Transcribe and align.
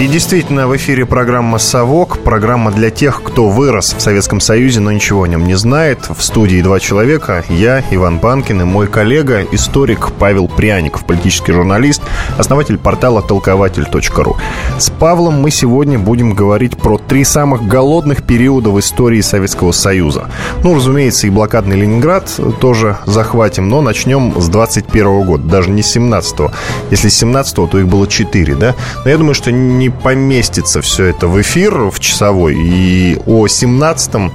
И 0.00 0.06
действительно, 0.06 0.66
в 0.66 0.74
эфире 0.76 1.04
программа 1.04 1.58
«Совок». 1.58 2.20
Программа 2.20 2.72
для 2.72 2.88
тех, 2.88 3.22
кто 3.22 3.50
вырос 3.50 3.92
в 3.92 4.00
Советском 4.00 4.40
Союзе, 4.40 4.80
но 4.80 4.90
ничего 4.90 5.24
о 5.24 5.28
нем 5.28 5.44
не 5.44 5.56
знает. 5.56 6.08
В 6.08 6.22
студии 6.22 6.62
два 6.62 6.80
человека. 6.80 7.44
Я, 7.50 7.84
Иван 7.90 8.18
Панкин, 8.18 8.62
и 8.62 8.64
мой 8.64 8.86
коллега, 8.86 9.42
историк 9.52 10.10
Павел 10.18 10.48
Пряников, 10.48 11.04
политический 11.04 11.52
журналист, 11.52 12.00
основатель 12.38 12.78
портала 12.78 13.20
толкователь.ру. 13.20 14.38
С 14.78 14.88
Павлом 14.88 15.42
мы 15.42 15.50
сегодня 15.50 15.98
будем 15.98 16.32
говорить 16.32 16.78
про 16.78 16.96
три 16.96 17.22
самых 17.22 17.66
голодных 17.66 18.22
периода 18.22 18.70
в 18.70 18.80
истории 18.80 19.20
Советского 19.20 19.72
Союза. 19.72 20.30
Ну, 20.64 20.74
разумеется, 20.76 21.26
и 21.26 21.30
блокадный 21.30 21.76
Ленинград 21.78 22.30
тоже 22.58 22.96
захватим, 23.04 23.68
но 23.68 23.82
начнем 23.82 24.40
с 24.40 24.48
21 24.48 25.24
года, 25.24 25.44
даже 25.46 25.68
не 25.68 25.82
с 25.82 25.88
17 25.88 26.50
Если 26.90 27.10
с 27.10 27.18
17 27.18 27.70
то 27.70 27.78
их 27.78 27.86
было 27.86 28.06
4, 28.06 28.54
да? 28.54 28.74
Но 29.04 29.10
я 29.10 29.18
думаю, 29.18 29.34
что 29.34 29.52
не 29.52 29.89
поместится 29.90 30.80
все 30.80 31.06
это 31.06 31.28
в 31.28 31.40
эфир 31.40 31.90
в 31.90 32.00
часовой. 32.00 32.56
И 32.56 33.18
о 33.26 33.46
17-м, 33.46 34.32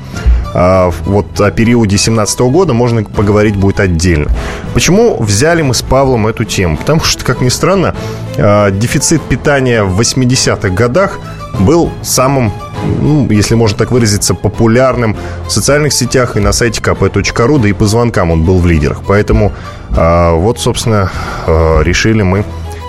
а, 0.53 0.91
вот 1.05 1.39
о 1.41 1.51
периоде 1.51 1.97
17 1.97 2.39
-го 2.39 2.51
года 2.51 2.73
можно 2.73 3.03
поговорить 3.03 3.55
будет 3.55 3.79
отдельно. 3.79 4.31
Почему 4.73 5.21
взяли 5.21 5.61
мы 5.61 5.73
с 5.73 5.81
Павлом 5.81 6.27
эту 6.27 6.45
тему? 6.45 6.77
Потому 6.77 7.01
что, 7.01 7.25
как 7.25 7.41
ни 7.41 7.49
странно, 7.49 7.95
а, 8.37 8.71
дефицит 8.71 9.21
питания 9.21 9.83
в 9.83 9.99
80-х 9.99 10.69
годах 10.69 11.19
был 11.59 11.91
самым 12.03 12.51
ну, 13.01 13.27
если 13.31 13.55
можно 13.55 13.77
так 13.77 13.91
выразиться, 13.91 14.33
популярным 14.35 15.15
в 15.47 15.51
социальных 15.51 15.93
сетях 15.93 16.37
и 16.37 16.39
на 16.39 16.51
сайте 16.51 16.81
kp.ru, 16.81 17.59
да 17.59 17.67
и 17.67 17.73
по 17.73 17.85
звонкам 17.85 18.31
он 18.31 18.43
был 18.43 18.59
в 18.59 18.67
лидерах. 18.67 19.01
Поэтому 19.07 19.53
э, 19.95 20.31
вот, 20.33 20.59
собственно, 20.59 21.11
э, 21.47 21.83
решили 21.83 22.21
мы 22.21 22.43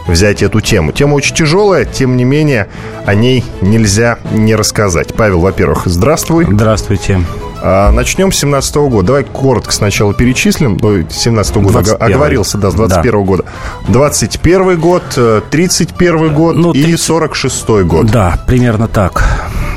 взять 0.06 0.42
эту 0.42 0.60
тему. 0.60 0.92
Тема 0.92 1.14
очень 1.14 1.34
тяжелая, 1.34 1.84
тем 1.84 2.16
не 2.16 2.24
менее, 2.24 2.68
о 3.04 3.14
ней 3.14 3.44
нельзя 3.60 4.18
не 4.32 4.54
рассказать. 4.54 5.14
Павел, 5.14 5.40
во-первых, 5.40 5.82
здравствуй. 5.86 6.46
Здравствуйте. 6.48 7.20
А, 7.62 7.90
начнем 7.90 8.32
с 8.32 8.38
17 8.38 8.76
-го 8.76 8.88
года. 8.88 9.06
Давай 9.08 9.24
коротко 9.24 9.72
сначала 9.72 10.14
перечислим. 10.14 10.78
17 10.78 11.56
-го 11.56 11.62
года 11.62 11.72
21 11.82 12.06
оговорился, 12.06 12.58
да, 12.58 12.70
с 12.70 12.74
21 12.74 13.14
-го 13.14 13.20
да. 13.20 13.26
года. 13.26 13.44
21 13.88 14.80
год, 14.80 15.02
31 15.50 16.14
э, 16.14 16.28
год 16.28 16.56
ну, 16.56 16.72
и 16.72 16.96
46 16.96 17.68
год. 17.84 18.06
Да, 18.06 18.38
примерно 18.46 18.88
так 18.88 19.22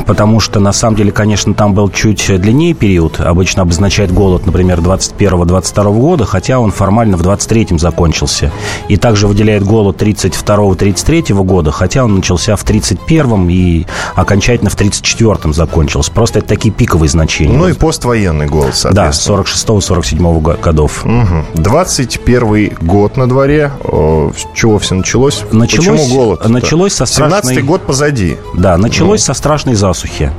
потому 0.10 0.40
что, 0.40 0.60
на 0.60 0.74
самом 0.74 0.96
деле, 0.96 1.12
конечно, 1.12 1.54
там 1.54 1.76
был 1.76 1.88
чуть 1.92 2.36
длиннее 2.42 2.74
период. 2.74 3.20
Обычно 3.20 3.62
обозначает 3.62 4.12
голод, 4.12 4.48
например, 4.48 4.80
21-22 4.80 6.00
года, 6.00 6.26
хотя 6.26 6.58
он 6.58 6.72
формально 6.72 7.16
в 7.16 7.22
23-м 7.22 7.78
закончился. 7.78 8.52
И 8.88 8.98
также 8.98 9.28
выделяет 9.28 9.64
голод 9.64 10.02
32-33 10.02 11.44
года, 11.44 11.70
хотя 11.72 12.06
он 12.06 12.16
начался 12.16 12.56
в 12.56 12.66
31-м 12.66 13.52
и 13.52 13.86
окончательно 14.16 14.72
в 14.72 14.76
34-м 14.76 15.54
закончился. 15.54 16.12
Просто 16.12 16.40
это 16.40 16.48
такие 16.48 16.74
пиковые 16.74 17.08
значения. 17.08 17.56
Ну 17.56 17.68
и 17.68 17.74
поствоенный 17.74 18.48
голод, 18.48 18.76
соответственно. 18.76 19.44
Да, 19.44 19.44
46-47 19.44 20.60
годов. 20.60 21.06
Угу. 21.06 21.62
21 21.62 22.78
год 22.82 23.16
на 23.16 23.30
дворе. 23.30 23.72
С 23.84 24.58
чего 24.58 24.80
все 24.80 24.96
началось? 24.96 25.44
началось 25.52 26.00
Почему 26.02 26.18
голод? 26.18 26.42
-то? 26.42 26.48
Началось 26.48 26.94
со 26.94 27.06
страшной... 27.06 27.54
17 27.54 27.64
год 27.64 27.82
позади. 27.84 28.38
Да, 28.56 28.76
началось 28.78 29.22
ну. 29.22 29.26
со 29.26 29.38
страшной 29.38 29.76
засухи 29.76 29.99
засухи. 30.00 30.32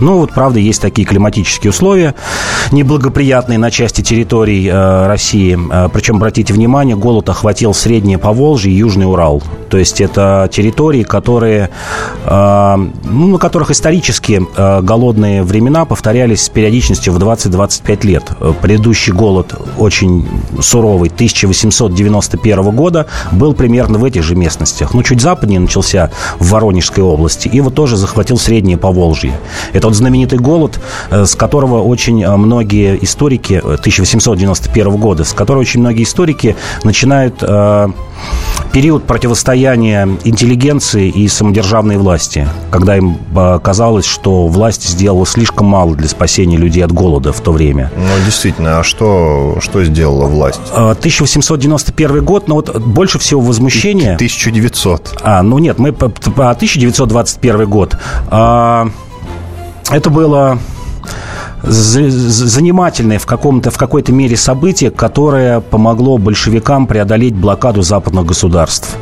Ну, 0.00 0.18
вот, 0.18 0.32
правда, 0.32 0.58
есть 0.58 0.82
такие 0.82 1.06
климатические 1.06 1.70
условия, 1.70 2.14
неблагоприятные 2.72 3.58
на 3.58 3.70
части 3.70 4.02
территорий 4.02 4.68
э, 4.68 5.06
России. 5.06 5.58
Э, 5.70 5.88
причем, 5.92 6.16
обратите 6.16 6.52
внимание, 6.52 6.96
голод 6.96 7.28
охватил 7.28 7.72
Среднее 7.74 8.18
Поволжье 8.18 8.72
и 8.72 8.76
Южный 8.76 9.06
Урал. 9.06 9.42
То 9.70 9.78
есть 9.78 10.00
это 10.00 10.48
территории, 10.52 11.02
которые, 11.02 11.70
э, 12.24 12.76
ну, 13.04 13.26
на 13.28 13.38
которых 13.38 13.70
исторически 13.70 14.42
э, 14.56 14.80
голодные 14.82 15.42
времена 15.42 15.84
повторялись 15.84 16.42
с 16.42 16.48
периодичностью 16.48 17.12
в 17.12 17.18
20-25 17.18 18.06
лет. 18.06 18.24
Э, 18.40 18.52
предыдущий 18.60 19.12
голод 19.12 19.54
очень 19.78 20.26
суровый 20.60 21.08
1891 21.08 22.70
года 22.70 23.06
был 23.32 23.54
примерно 23.54 23.98
в 23.98 24.04
этих 24.04 24.22
же 24.22 24.34
местностях. 24.34 24.94
Ну, 24.94 25.02
чуть 25.02 25.20
западнее 25.20 25.60
начался 25.60 26.10
в 26.38 26.50
Воронежской 26.50 27.02
области. 27.02 27.48
И 27.48 27.60
вот 27.60 27.74
тоже 27.74 27.96
захватил 27.96 28.36
Среднее 28.36 28.76
Поволжье 28.76 29.05
Поволжье. 29.06 29.38
Это 29.72 29.86
вот 29.86 29.94
знаменитый 29.94 30.40
голод, 30.40 30.80
э, 31.10 31.26
с 31.26 31.36
которого 31.36 31.80
очень 31.80 32.24
э, 32.24 32.36
многие 32.36 32.98
историки, 33.04 33.54
1891 33.54 34.86
э, 34.86 34.96
года, 34.96 35.22
с 35.22 35.32
которого 35.32 35.60
очень 35.60 35.78
многие 35.78 36.02
историки 36.02 36.56
начинают 36.82 37.40
период 38.76 39.04
противостояния 39.04 40.06
интеллигенции 40.24 41.08
и 41.08 41.28
самодержавной 41.28 41.96
власти, 41.96 42.46
когда 42.70 42.94
им 42.98 43.16
казалось, 43.62 44.04
что 44.04 44.48
власть 44.48 44.86
сделала 44.86 45.24
слишком 45.24 45.66
мало 45.66 45.96
для 45.96 46.06
спасения 46.08 46.58
людей 46.58 46.84
от 46.84 46.92
голода 46.92 47.32
в 47.32 47.40
то 47.40 47.52
время. 47.52 47.90
Ну, 47.96 48.24
действительно, 48.26 48.80
а 48.80 48.82
что, 48.82 49.56
что 49.62 49.82
сделала 49.82 50.26
власть? 50.26 50.60
1891 50.74 52.22
год, 52.22 52.48
но 52.48 52.56
вот 52.56 52.78
больше 52.78 53.18
всего 53.18 53.40
возмущения... 53.40 54.16
1900. 54.16 55.20
А, 55.22 55.42
ну 55.42 55.58
нет, 55.58 55.78
мы... 55.78 55.88
1921 55.88 57.70
год. 57.70 57.96
А, 58.28 58.90
это 59.90 60.10
было 60.10 60.58
занимательное 61.66 63.18
в, 63.18 63.26
каком-то, 63.26 63.70
в 63.70 63.76
какой-то 63.76 64.12
мере 64.12 64.36
событие, 64.36 64.90
которое 64.90 65.60
помогло 65.60 66.18
большевикам 66.18 66.86
преодолеть 66.86 67.34
блокаду 67.34 67.82
западных 67.82 68.26
государств. 68.26 68.96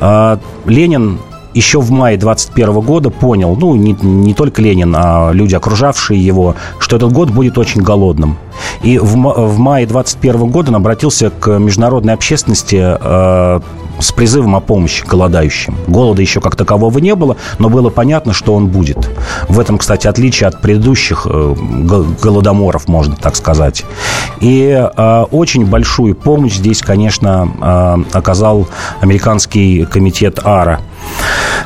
А, 0.00 0.38
Ленин 0.66 1.20
еще 1.54 1.80
в 1.80 1.90
мае 1.90 2.16
21 2.16 2.80
года 2.80 3.10
понял, 3.10 3.56
ну, 3.56 3.74
не, 3.74 3.92
не 4.00 4.34
только 4.34 4.62
Ленин, 4.62 4.94
а 4.96 5.30
люди, 5.32 5.54
окружавшие 5.54 6.24
его, 6.24 6.56
что 6.78 6.96
этот 6.96 7.12
год 7.12 7.30
будет 7.30 7.58
очень 7.58 7.82
голодным. 7.82 8.38
И 8.82 8.98
в, 8.98 9.14
в 9.14 9.58
мае 9.58 9.86
21 9.86 10.46
года 10.46 10.70
он 10.70 10.76
обратился 10.76 11.30
к 11.30 11.58
международной 11.58 12.14
общественности 12.14 12.76
э, 12.80 13.60
с 13.98 14.12
призывом 14.12 14.56
о 14.56 14.60
помощи 14.60 15.04
голодающим. 15.06 15.76
Голода 15.86 16.22
еще 16.22 16.40
как 16.40 16.56
такового 16.56 16.98
не 16.98 17.14
было, 17.14 17.36
но 17.58 17.68
было 17.68 17.90
понятно, 17.90 18.32
что 18.32 18.54
он 18.54 18.68
будет. 18.68 19.10
В 19.48 19.60
этом, 19.60 19.78
кстати, 19.78 20.06
отличие 20.06 20.48
от 20.48 20.60
предыдущих 20.60 21.26
э, 21.28 21.54
голодоморов, 22.22 22.88
можно 22.88 23.16
так 23.16 23.36
сказать. 23.36 23.84
И 24.40 24.70
э, 24.70 25.24
очень 25.30 25.66
большую 25.66 26.14
помощь 26.14 26.54
здесь, 26.54 26.80
конечно, 26.82 27.48
э, 27.60 28.16
оказал 28.16 28.68
американский 29.00 29.84
комитет 29.84 30.40
АРА 30.42 30.80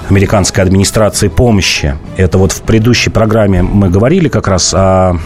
американской 0.08 0.62
администрации 0.62 1.28
помощи. 1.28 1.96
Это 2.16 2.38
вот 2.38 2.52
в 2.52 2.62
предыдущей 2.62 3.10
программе 3.10 3.62
мы 3.62 3.88
говорили 3.88 4.28
как 4.28 4.48
раз 4.48 4.72
о 4.74 5.18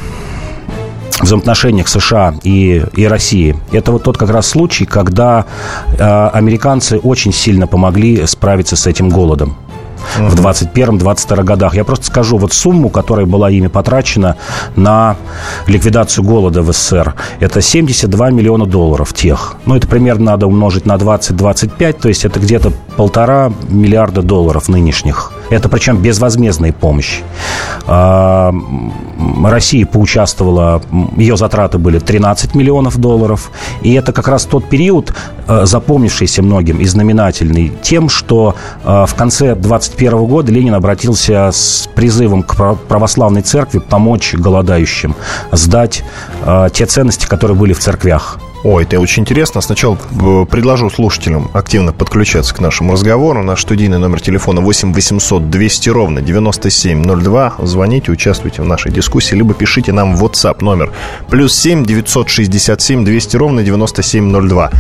взаимоотношениях 1.21 1.89
США 1.89 2.35
и, 2.43 2.85
и 2.97 3.07
России. 3.07 3.57
Это 3.73 3.93
вот 3.93 4.03
тот 4.03 4.19
как 4.19 4.31
раз 4.31 4.49
случай, 4.49 4.85
когда 4.85 5.47
э, 5.99 6.29
американцы 6.33 6.99
очень 6.99 7.33
сильно 7.33 7.67
помогли 7.67 8.27
справиться 8.27 8.77
с 8.77 8.87
этим 8.87 9.09
голодом 9.09 9.57
в 10.19 10.35
21-22 10.35 11.45
годах. 11.45 11.75
Я 11.75 11.85
просто 11.85 12.07
скажу 12.07 12.39
вот 12.39 12.53
сумму, 12.53 12.89
которая 12.89 13.27
была 13.27 13.51
ими 13.51 13.69
потрачена 13.69 14.37
на 14.77 15.17
ликвидацию 15.67 16.25
голода 16.25 16.63
в 16.63 16.73
СССР. 16.73 17.15
Это 17.41 17.61
72 17.61 18.31
миллиона 18.31 18.67
долларов 18.67 19.13
тех. 19.13 19.57
Ну, 19.67 19.77
это 19.77 19.87
примерно 19.87 20.33
надо 20.33 20.47
умножить 20.47 20.87
на 20.87 20.95
20-25, 20.95 21.93
то 22.01 22.09
есть 22.09 22.25
это 22.25 22.41
где-то 22.41 22.73
полтора 22.97 23.53
миллиарда 23.69 24.23
долларов 24.23 24.69
нынешних. 24.69 25.33
Это 25.51 25.69
причем 25.69 25.99
безвозмездная 25.99 26.73
помощь. 26.73 27.21
А, 27.87 28.55
Россия 29.45 29.85
поучаствовала, 29.85 30.81
ее 31.17 31.37
затраты 31.37 31.79
были 31.79 31.99
13 31.99 32.55
миллионов 32.55 32.99
долларов. 32.99 33.51
И 33.83 33.93
это 33.93 34.13
как 34.13 34.29
раз 34.29 34.45
тот 34.45 34.69
период, 34.69 35.13
э, 35.47 35.67
запомнившийся 35.67 36.43
многим 36.43 36.79
и 36.79 36.85
знаменательный 36.85 37.73
тем, 37.83 38.09
что 38.09 38.55
э, 38.85 39.05
в 39.07 39.15
конце 39.15 39.55
21 39.55 40.27
года 40.27 40.53
Ленин 40.53 40.75
обратился 40.75 41.51
с 41.53 41.89
призывом 41.95 42.43
к 42.43 42.77
православной 42.89 43.43
церкви 43.43 43.79
помочь 43.79 44.35
голодающим, 44.35 45.15
сдать 45.53 46.05
э, 46.45 46.69
те 46.73 46.87
ценности, 46.87 47.27
которые 47.27 47.57
были 47.57 47.73
в 47.73 47.81
церквях. 47.81 48.39
Ой, 48.63 48.85
это 48.85 49.01
очень 49.01 49.23
интересно. 49.23 49.63
Сначала 49.63 49.97
э, 49.97 50.45
предложу 50.45 50.91
слушателям 50.91 51.51
активно 51.55 51.93
подключаться 51.93 52.55
к 52.55 52.61
нашему 52.61 52.93
разговору. 52.93 53.43
Наш 53.43 53.63
студийный 53.63 53.99
номер 53.99 54.21
телефона 54.21 54.61
8 54.61 54.93
800 54.93 55.49
200 55.49 55.89
ровно 55.89 56.21
9702. 56.21 57.55
Звоните, 57.63 58.13
участвуйте 58.13 58.61
в 58.61 58.67
нашей 58.67 58.93
дискуссии, 58.93 59.35
либо 59.35 59.55
пишите 59.55 59.93
нам 59.93 60.15
в 60.15 60.25
WhatsApp 60.25 60.63
номер 60.63 60.93
плюс 61.31 61.55
7 61.55 61.85
967 61.87 63.05
200 63.05 63.37
ровно 63.37 63.63
9702. 63.63 64.71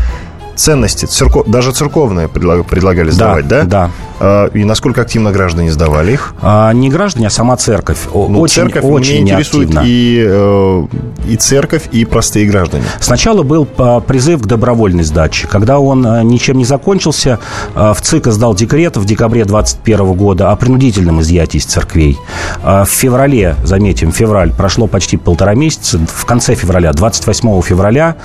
Ценности, 0.56 1.06
церков... 1.06 1.46
даже 1.48 1.72
церковные 1.72 2.28
предлагали 2.28 3.08
сдавать, 3.08 3.48
да? 3.48 3.64
Да, 3.64 3.66
А, 3.88 3.90
и 4.20 4.64
насколько 4.64 5.00
активно 5.00 5.32
граждане 5.32 5.72
сдавали 5.72 6.12
их? 6.12 6.34
А, 6.42 6.72
не 6.72 6.90
граждане, 6.90 7.28
а 7.28 7.30
сама 7.30 7.56
церковь. 7.56 7.98
Ну, 8.12 8.40
очень, 8.40 8.54
церковь 8.54 8.84
очень 8.84 9.22
меня 9.22 9.34
интересует 9.34 9.70
и, 9.82 10.22
э, 10.26 10.86
и 11.26 11.36
церковь, 11.36 11.88
и 11.90 12.04
простые 12.04 12.46
граждане. 12.46 12.84
Сначала 13.00 13.42
был 13.42 13.66
а, 13.78 14.00
призыв 14.00 14.42
к 14.42 14.46
добровольной 14.46 15.04
сдаче. 15.04 15.46
Когда 15.46 15.78
он 15.78 16.28
ничем 16.28 16.58
не 16.58 16.64
закончился, 16.64 17.38
в 17.74 17.96
ЦИК 18.00 18.28
издал 18.28 18.54
декрет 18.54 18.96
в 18.96 19.04
декабре 19.04 19.44
2021 19.44 20.12
года 20.14 20.50
о 20.50 20.56
принудительном 20.56 21.20
изъятии 21.22 21.58
из 21.58 21.64
церквей. 21.64 22.18
В 22.62 22.86
феврале, 22.86 23.56
заметим, 23.64 24.12
февраль, 24.12 24.52
прошло 24.52 24.86
почти 24.86 25.16
полтора 25.16 25.54
месяца, 25.54 25.98
в 25.98 26.24
конце 26.26 26.54
февраля, 26.54 26.92
28 26.92 27.62
февраля, 27.62 28.16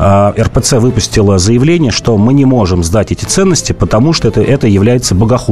РПЦ 0.00 0.74
выпустила 0.74 1.38
заявление, 1.38 1.90
что 1.92 2.16
мы 2.16 2.34
не 2.34 2.44
можем 2.44 2.82
сдать 2.82 3.12
эти 3.12 3.24
ценности, 3.24 3.72
потому 3.72 4.12
что 4.12 4.28
это, 4.28 4.42
это 4.42 4.66
является 4.66 5.14
богохульством. 5.14 5.43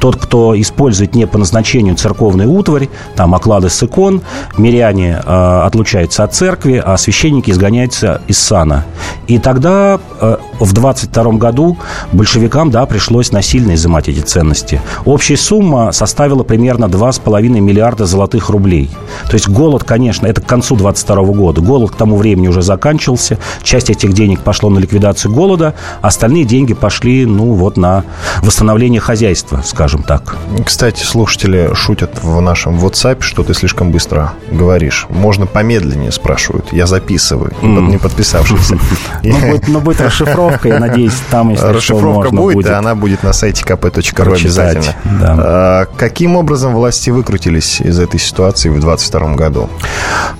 Тот, 0.00 0.16
кто 0.16 0.60
использует 0.60 1.14
не 1.14 1.26
по 1.26 1.38
назначению 1.38 1.96
церковный 1.96 2.46
утварь, 2.46 2.88
там 3.16 3.34
оклады 3.34 3.70
с 3.70 3.82
икон, 3.82 4.22
миряне 4.58 5.22
э, 5.24 5.60
отлучаются 5.64 6.24
от 6.24 6.34
церкви, 6.34 6.82
а 6.84 6.96
священники 6.96 7.50
изгоняются 7.50 8.20
из 8.26 8.38
сана. 8.38 8.84
И 9.26 9.38
тогда 9.38 9.98
э, 10.20 10.36
в 10.60 10.72
22 10.72 11.32
году 11.32 11.78
большевикам, 12.12 12.70
да, 12.70 12.84
пришлось 12.86 13.32
насильно 13.32 13.74
изымать 13.74 14.08
эти 14.08 14.20
ценности. 14.20 14.80
Общая 15.04 15.36
сумма 15.36 15.92
составила 15.92 16.42
примерно 16.42 16.86
2,5 16.86 17.48
миллиарда 17.60 18.06
золотых 18.06 18.50
рублей. 18.50 18.90
То 19.28 19.34
есть 19.34 19.48
голод, 19.48 19.84
конечно, 19.84 20.26
это 20.26 20.40
к 20.40 20.46
концу 20.46 20.76
22 20.76 21.16
года. 21.24 21.60
Голод 21.60 21.92
к 21.92 21.96
тому 21.96 22.16
времени 22.16 22.48
уже 22.48 22.62
заканчивался. 22.62 23.38
Часть 23.62 23.90
этих 23.90 24.12
денег 24.12 24.40
пошло 24.40 24.68
на 24.70 24.78
ликвидацию 24.78 25.32
голода, 25.32 25.74
остальные 26.02 26.44
деньги 26.44 26.74
пошли, 26.74 27.24
ну, 27.26 27.54
вот 27.54 27.76
на 27.76 28.04
восстановление 28.42 28.83
хозяйства, 29.00 29.62
скажем 29.64 30.02
так. 30.02 30.36
Кстати, 30.64 31.02
слушатели 31.02 31.70
шутят 31.74 32.22
в 32.22 32.40
нашем 32.40 32.78
WhatsApp, 32.78 33.20
что 33.20 33.42
ты 33.42 33.54
слишком 33.54 33.90
быстро 33.90 34.32
говоришь. 34.50 35.06
Можно 35.08 35.46
помедленнее, 35.46 36.12
спрашивают. 36.12 36.72
Я 36.72 36.86
записываю, 36.86 37.52
mm. 37.62 37.88
не 37.88 37.98
подписавшийся. 37.98 38.78
Но 39.68 39.80
будет 39.80 40.00
расшифровка, 40.00 40.68
я 40.68 40.78
надеюсь, 40.78 41.14
там, 41.30 41.50
если 41.50 41.66
Расшифровка 41.66 42.30
будет, 42.30 42.70
она 42.70 42.94
будет 42.94 43.22
на 43.22 43.32
сайте 43.32 43.64
kp.ru 43.64 44.34
обязательно. 44.34 44.94
А, 45.04 45.86
каким 45.96 46.36
образом 46.36 46.74
власти 46.74 47.10
выкрутились 47.10 47.80
из 47.80 47.98
этой 47.98 48.20
ситуации 48.20 48.68
в 48.68 48.80
2022 48.80 49.34
году? 49.34 49.70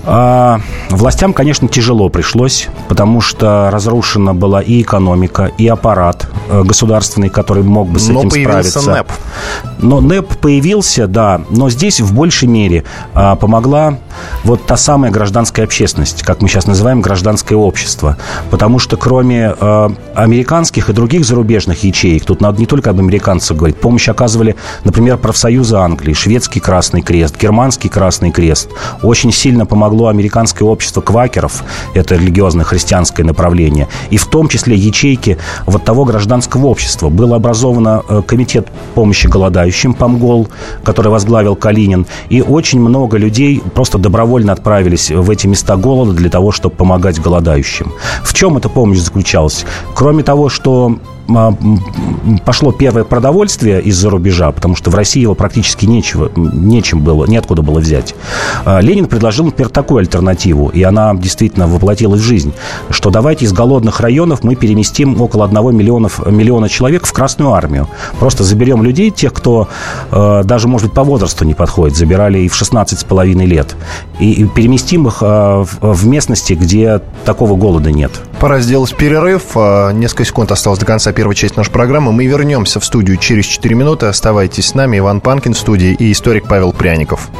А, 0.05 0.59
властям, 0.89 1.33
конечно, 1.33 1.67
тяжело 1.67 2.09
пришлось, 2.09 2.67
потому 2.87 3.21
что 3.21 3.69
разрушена 3.71 4.33
была 4.33 4.61
и 4.61 4.81
экономика, 4.81 5.51
и 5.57 5.67
аппарат 5.67 6.27
э, 6.49 6.63
государственный, 6.63 7.29
который 7.29 7.63
мог 7.63 7.89
бы 7.89 7.99
с 7.99 8.09
этим 8.09 8.29
справиться. 8.29 8.79
Но 8.79 8.85
появился 8.85 8.91
НЭП. 8.91 9.11
Но 9.79 10.01
НЭП 10.01 10.37
появился, 10.37 11.07
да, 11.07 11.41
но 11.49 11.69
здесь 11.69 11.99
в 11.99 12.13
большей 12.13 12.47
мере 12.47 12.83
а, 13.13 13.35
помогла 13.35 13.97
вот 14.43 14.65
та 14.65 14.77
самая 14.77 15.11
гражданская 15.11 15.65
общественность, 15.65 16.23
как 16.23 16.41
мы 16.41 16.47
сейчас 16.47 16.67
называем 16.67 17.01
гражданское 17.01 17.55
общество. 17.55 18.17
Потому 18.49 18.79
что 18.79 18.97
кроме 18.97 19.53
а, 19.59 19.91
американских 20.13 20.89
и 20.89 20.93
других 20.93 21.25
зарубежных 21.25 21.83
ячеек, 21.83 22.25
тут 22.25 22.41
надо 22.41 22.59
не 22.59 22.65
только 22.65 22.89
об 22.89 22.99
американцах 22.99 23.57
говорить, 23.57 23.77
помощь 23.77 24.09
оказывали, 24.09 24.55
например, 24.83 25.17
профсоюзы 25.17 25.75
Англии, 25.75 26.13
шведский 26.13 26.59
Красный 26.59 27.01
Крест, 27.01 27.39
германский 27.39 27.89
Красный 27.89 28.31
Крест. 28.31 28.69
Очень 29.01 29.31
сильно 29.31 29.65
помогло 29.65 30.07
американское 30.07 30.67
общество 30.67 31.01
квакеров, 31.01 31.63
это 31.93 32.15
религиозное 32.15 32.65
христианское 32.65 33.23
направление, 33.23 33.87
и 34.09 34.17
в 34.17 34.25
том 34.27 34.47
числе 34.47 34.75
ячейки 34.75 35.37
вот 35.65 35.83
того 35.83 36.05
гражданского 36.05 36.67
общества. 36.67 37.09
Было 37.09 37.35
образовано 37.35 38.03
э, 38.07 38.21
комитет 38.25 38.67
помощи 38.93 39.27
голодающим, 39.27 39.93
ПАМГОЛ, 39.93 40.47
который 40.83 41.11
возглавил 41.11 41.55
Калинин, 41.55 42.05
и 42.29 42.41
очень 42.41 42.79
много 42.79 43.17
людей 43.17 43.61
просто 43.73 43.97
добровольно 44.05 44.53
отправились 44.53 45.09
в 45.09 45.31
эти 45.31 45.47
места 45.47 45.77
голода 45.77 46.13
для 46.13 46.29
того, 46.29 46.51
чтобы 46.51 46.75
помогать 46.75 47.19
голодающим. 47.19 47.91
В 48.23 48.35
чем 48.35 48.55
эта 48.55 48.69
помощь 48.69 48.99
заключалась? 48.99 49.65
Кроме 49.95 50.21
того, 50.21 50.47
что 50.47 50.99
пошло 52.45 52.71
первое 52.71 53.03
продовольствие 53.03 53.81
из-за 53.81 54.09
рубежа, 54.09 54.51
потому 54.51 54.75
что 54.75 54.89
в 54.91 54.95
России 54.95 55.21
его 55.21 55.35
практически 55.35 55.85
нечего, 55.85 56.31
нечем 56.35 57.01
было, 57.01 57.25
неоткуда 57.25 57.61
было 57.61 57.79
взять. 57.79 58.15
А, 58.63 58.79
Ленин 58.79 59.07
предложил, 59.07 59.45
например, 59.45 59.69
такую 59.69 59.99
альтернативу, 59.99 60.69
и 60.69 60.83
она 60.83 61.15
действительно 61.15 61.67
воплотилась 61.67 62.21
в 62.21 62.23
жизнь, 62.23 62.53
что 62.89 63.09
давайте 63.09 63.45
из 63.45 63.53
голодных 63.53 63.99
районов 63.99 64.43
мы 64.43 64.55
переместим 64.55 65.19
около 65.21 65.45
одного 65.45 65.71
миллионов, 65.71 66.25
миллиона 66.25 66.69
человек 66.69 67.05
в 67.05 67.13
Красную 67.13 67.53
Армию. 67.53 67.87
Просто 68.19 68.43
заберем 68.43 68.83
людей, 68.83 69.09
тех, 69.09 69.33
кто 69.33 69.67
э, 70.11 70.43
даже, 70.43 70.67
может 70.67 70.87
быть, 70.87 70.95
по 70.95 71.03
возрасту 71.03 71.45
не 71.45 71.53
подходит, 71.53 71.97
забирали 71.97 72.39
и 72.39 72.47
в 72.47 72.59
16,5 72.59 73.45
лет, 73.45 73.75
и, 74.19 74.45
переместим 74.45 75.07
их 75.07 75.21
в 75.21 76.07
местности, 76.07 76.53
где 76.53 77.01
такого 77.25 77.55
голода 77.55 77.91
нет. 77.91 78.11
Пора 78.45 78.59
сделать 78.59 78.95
перерыв. 78.95 79.55
Несколько 79.55 80.23
секунд 80.23 80.51
осталось 80.51 80.77
до 80.77 80.85
конца 80.85 81.11
первой 81.11 81.33
части 81.33 81.57
нашей 81.57 81.71
программы. 81.71 82.11
Мы 82.11 82.27
вернемся 82.27 82.79
в 82.79 82.85
студию 82.85 83.17
через 83.17 83.45
4 83.45 83.73
минуты. 83.73 84.05
Оставайтесь 84.05 84.67
с 84.67 84.75
нами. 84.75 84.99
Иван 84.99 85.19
Панкин 85.19 85.55
в 85.55 85.57
студии 85.57 85.95
и 85.97 86.11
историк 86.11 86.47
Павел 86.47 86.71
Пряников. 86.71 87.31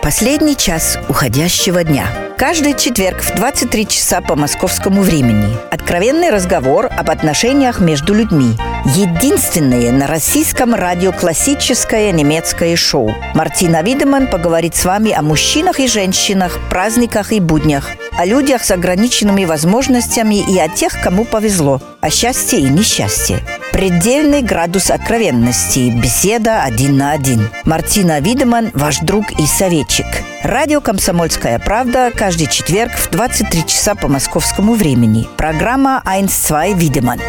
Последний 0.00 0.56
час 0.56 0.96
уходящего 1.08 1.82
дня. 1.82 2.06
Каждый 2.38 2.74
четверг 2.74 3.20
в 3.20 3.34
23 3.34 3.88
часа 3.88 4.20
по 4.20 4.36
московскому 4.36 5.02
времени. 5.02 5.48
Откровенный 5.72 6.30
разговор 6.30 6.86
об 6.96 7.10
отношениях 7.10 7.80
между 7.80 8.14
людьми. 8.14 8.54
Единственное 8.84 9.92
на 9.92 10.06
российском 10.06 10.74
радио 10.74 11.12
классическое 11.12 12.12
немецкое 12.12 12.76
шоу. 12.76 13.14
Мартина 13.34 13.82
Видеман 13.82 14.26
поговорит 14.26 14.74
с 14.74 14.84
вами 14.84 15.12
о 15.12 15.22
мужчинах 15.22 15.80
и 15.80 15.86
женщинах, 15.86 16.58
праздниках 16.68 17.32
и 17.32 17.40
буднях– 17.40 17.90
о 18.20 18.26
людях 18.26 18.64
с 18.64 18.70
ограниченными 18.70 19.46
возможностями 19.46 20.44
и 20.46 20.58
о 20.58 20.68
тех, 20.68 21.00
кому 21.00 21.24
повезло, 21.24 21.80
о 22.00 22.10
счастье 22.10 22.60
и 22.60 22.68
несчастье. 22.68 23.40
Предельный 23.72 24.42
градус 24.42 24.90
откровенности. 24.90 25.90
Беседа 25.90 26.62
один 26.62 26.98
на 26.98 27.12
один. 27.12 27.48
Мартина 27.64 28.20
Видеман, 28.20 28.72
ваш 28.74 28.98
друг 28.98 29.30
и 29.38 29.46
советчик. 29.46 30.06
Радио 30.42 30.82
«Комсомольская 30.82 31.58
правда» 31.58 32.10
каждый 32.14 32.46
четверг 32.46 32.92
в 32.92 33.10
23 33.10 33.66
часа 33.66 33.94
по 33.94 34.08
московскому 34.08 34.74
времени. 34.74 35.26
Программа 35.38 36.02
«1-2 36.04 36.74
Видеман». 36.74 37.20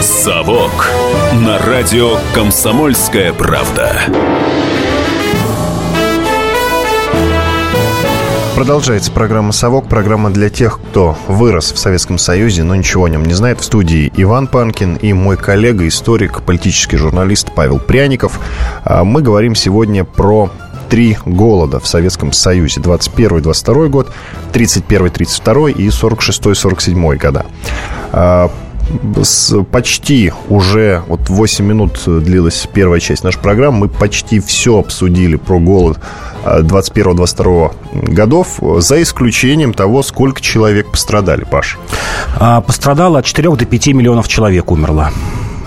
«Совок» 0.00 0.90
на 1.32 1.58
радио 1.58 2.16
«Комсомольская 2.34 3.32
правда». 3.32 4.00
Продолжается 8.60 9.10
программа 9.10 9.52
«Совок», 9.52 9.88
программа 9.88 10.28
для 10.28 10.50
тех, 10.50 10.80
кто 10.80 11.16
вырос 11.28 11.72
в 11.72 11.78
Советском 11.78 12.18
Союзе, 12.18 12.62
но 12.62 12.74
ничего 12.74 13.06
о 13.06 13.08
нем 13.08 13.24
не 13.24 13.32
знает. 13.32 13.58
В 13.60 13.64
студии 13.64 14.12
Иван 14.14 14.48
Панкин 14.48 14.96
и 14.96 15.14
мой 15.14 15.38
коллега, 15.38 15.88
историк, 15.88 16.42
политический 16.42 16.98
журналист 16.98 17.52
Павел 17.54 17.78
Пряников. 17.78 18.38
А, 18.84 19.02
мы 19.02 19.22
говорим 19.22 19.54
сегодня 19.54 20.04
про 20.04 20.50
три 20.90 21.16
голода 21.24 21.80
в 21.80 21.86
Советском 21.86 22.32
Союзе. 22.32 22.80
21-22 22.80 23.88
год, 23.88 24.12
31-32 24.52 25.72
и 25.72 25.88
46-47 25.88 27.16
года 27.16 27.46
а, 28.12 28.50
почти 29.70 30.32
уже 30.48 31.02
вот 31.06 31.28
8 31.28 31.64
минут 31.64 32.02
длилась 32.06 32.68
первая 32.72 33.00
часть 33.00 33.24
нашей 33.24 33.40
программы. 33.40 33.78
Мы 33.78 33.88
почти 33.88 34.40
все 34.40 34.78
обсудили 34.78 35.36
про 35.36 35.60
голод 35.60 35.98
21-22 36.44 38.12
годов, 38.12 38.58
за 38.78 39.02
исключением 39.02 39.74
того, 39.74 40.02
сколько 40.02 40.40
человек 40.40 40.90
пострадали, 40.90 41.44
Паш? 41.44 41.78
А, 42.38 42.60
пострадало 42.60 43.20
от 43.20 43.24
4 43.24 43.54
до 43.56 43.64
5 43.64 43.86
миллионов 43.88 44.28
человек 44.28 44.70
умерло. 44.70 45.10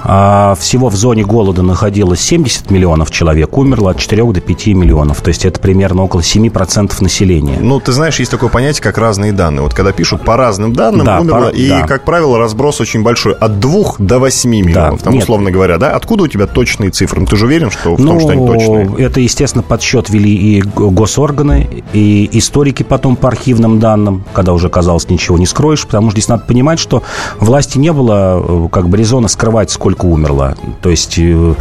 А 0.05 0.55
всего 0.59 0.89
в 0.89 0.95
зоне 0.95 1.23
голода 1.23 1.61
находилось 1.61 2.19
70 2.21 2.69
миллионов 2.69 3.09
человек, 3.09 3.57
умерло 3.57 3.91
от 3.91 3.99
4 3.99 4.23
до 4.33 4.41
5 4.41 4.67
миллионов. 4.67 5.21
То 5.21 5.29
есть 5.29 5.45
это 5.45 5.59
примерно 5.59 6.03
около 6.03 6.19
7% 6.19 7.01
населения. 7.01 7.57
Ну, 7.61 7.79
ты 7.79 7.93
знаешь, 7.93 8.19
есть 8.19 8.31
такое 8.31 8.49
понятие, 8.49 8.83
как 8.83 8.97
разные 8.97 9.31
данные. 9.31 9.61
Вот 9.61 9.73
когда 9.73 9.93
пишут 9.93 10.23
по 10.25 10.35
разным 10.35 10.73
данным, 10.73 11.05
да, 11.05 11.21
умерло, 11.21 11.49
по, 11.51 11.55
и, 11.55 11.69
да. 11.69 11.87
как 11.87 12.03
правило, 12.03 12.37
разброс 12.37 12.81
очень 12.81 13.01
большой. 13.01 13.33
От 13.33 13.59
2 13.59 13.95
до 13.99 14.19
8 14.19 14.49
миллионов, 14.49 14.99
да, 14.99 15.05
там, 15.05 15.13
нет. 15.13 15.23
условно 15.23 15.51
говоря, 15.51 15.77
да? 15.77 15.91
Откуда 15.91 16.23
у 16.23 16.27
тебя 16.27 16.47
точные 16.47 16.89
цифры? 16.89 17.21
Ну, 17.21 17.27
ты 17.27 17.37
же 17.37 17.45
уверен, 17.45 17.71
что 17.71 17.95
в 17.95 17.99
ну, 17.99 18.07
том, 18.07 18.19
что 18.19 18.29
они 18.29 18.45
точные? 18.45 19.05
Это, 19.05 19.21
естественно, 19.21 19.63
подсчет 19.63 20.09
вели 20.09 20.33
и 20.33 20.61
госорганы, 20.61 21.83
и 21.93 22.29
историки 22.33 22.83
потом 22.83 23.15
по 23.15 23.29
архивным 23.29 23.79
данным, 23.79 24.25
когда 24.33 24.51
уже, 24.53 24.69
казалось, 24.69 25.09
ничего 25.09 25.37
не 25.37 25.45
скроешь, 25.45 25.85
потому 25.85 26.09
что 26.09 26.19
здесь 26.19 26.27
надо 26.27 26.43
понимать, 26.45 26.79
что 26.79 27.03
власти 27.39 27.77
не 27.77 27.93
было 27.93 28.43
э, 28.45 28.67
как 28.69 28.89
бы 28.89 28.97
резона 28.97 29.27
скрывать, 29.27 29.71
сколько 29.71 29.92
столько 29.93 30.05
умерло. 30.05 30.55
То 30.81 30.89
есть 30.89 31.17
э, 31.17 31.53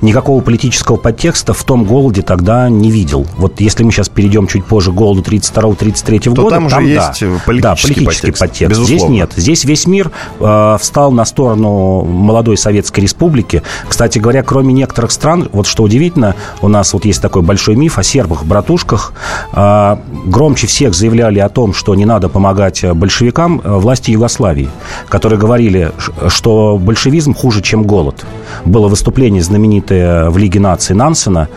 никакого 0.00 0.40
политического 0.40 0.96
подтекста 0.96 1.52
в 1.52 1.64
том 1.64 1.84
голоде 1.84 2.22
тогда 2.22 2.68
не 2.68 2.90
видел. 2.90 3.26
Вот 3.36 3.60
если 3.60 3.82
мы 3.82 3.92
сейчас 3.92 4.08
перейдем 4.08 4.46
чуть 4.46 4.64
позже 4.64 4.92
к 4.92 4.94
голоду 4.94 5.22
32-33 5.22 6.30
года, 6.30 6.42
там, 6.42 6.50
там 6.50 6.66
уже 6.66 6.76
да, 6.76 6.80
есть 6.82 7.44
политический, 7.44 7.60
да, 7.60 7.70
политический 7.70 8.04
подтекст. 8.04 8.40
подтекст. 8.40 8.80
Здесь 8.80 9.02
нет. 9.04 9.32
Здесь 9.36 9.64
весь 9.64 9.86
мир 9.86 10.10
э, 10.38 10.76
встал 10.80 11.10
на 11.10 11.24
сторону 11.24 12.04
молодой 12.04 12.56
Советской 12.56 13.00
Республики. 13.00 13.62
Кстати 13.88 14.18
говоря, 14.18 14.42
кроме 14.42 14.72
некоторых 14.72 15.10
стран, 15.10 15.48
вот 15.52 15.66
что 15.66 15.82
удивительно, 15.82 16.36
у 16.62 16.68
нас 16.68 16.92
вот 16.92 17.04
есть 17.04 17.20
такой 17.20 17.42
большой 17.42 17.76
миф 17.76 17.98
о 17.98 18.02
сербах-братушках. 18.02 19.12
Э, 19.52 19.96
громче 20.26 20.66
всех 20.66 20.94
заявляли 20.94 21.40
о 21.40 21.48
том, 21.48 21.74
что 21.74 21.94
не 21.94 22.04
надо 22.04 22.28
помогать 22.28 22.84
большевикам 22.94 23.60
э, 23.62 23.72
власти 23.78 24.12
Югославии, 24.12 24.68
которые 25.08 25.38
говорили, 25.38 25.92
что 26.28 26.78
большевизм 26.78 27.34
хуже, 27.34 27.62
чем 27.62 27.79
голод. 27.84 28.24
Было 28.64 28.88
выступление 28.88 29.42
знаменитое 29.42 30.30
в 30.30 30.38
Лиге 30.38 30.60
наций 30.60 30.94
Нансена, 30.94 31.48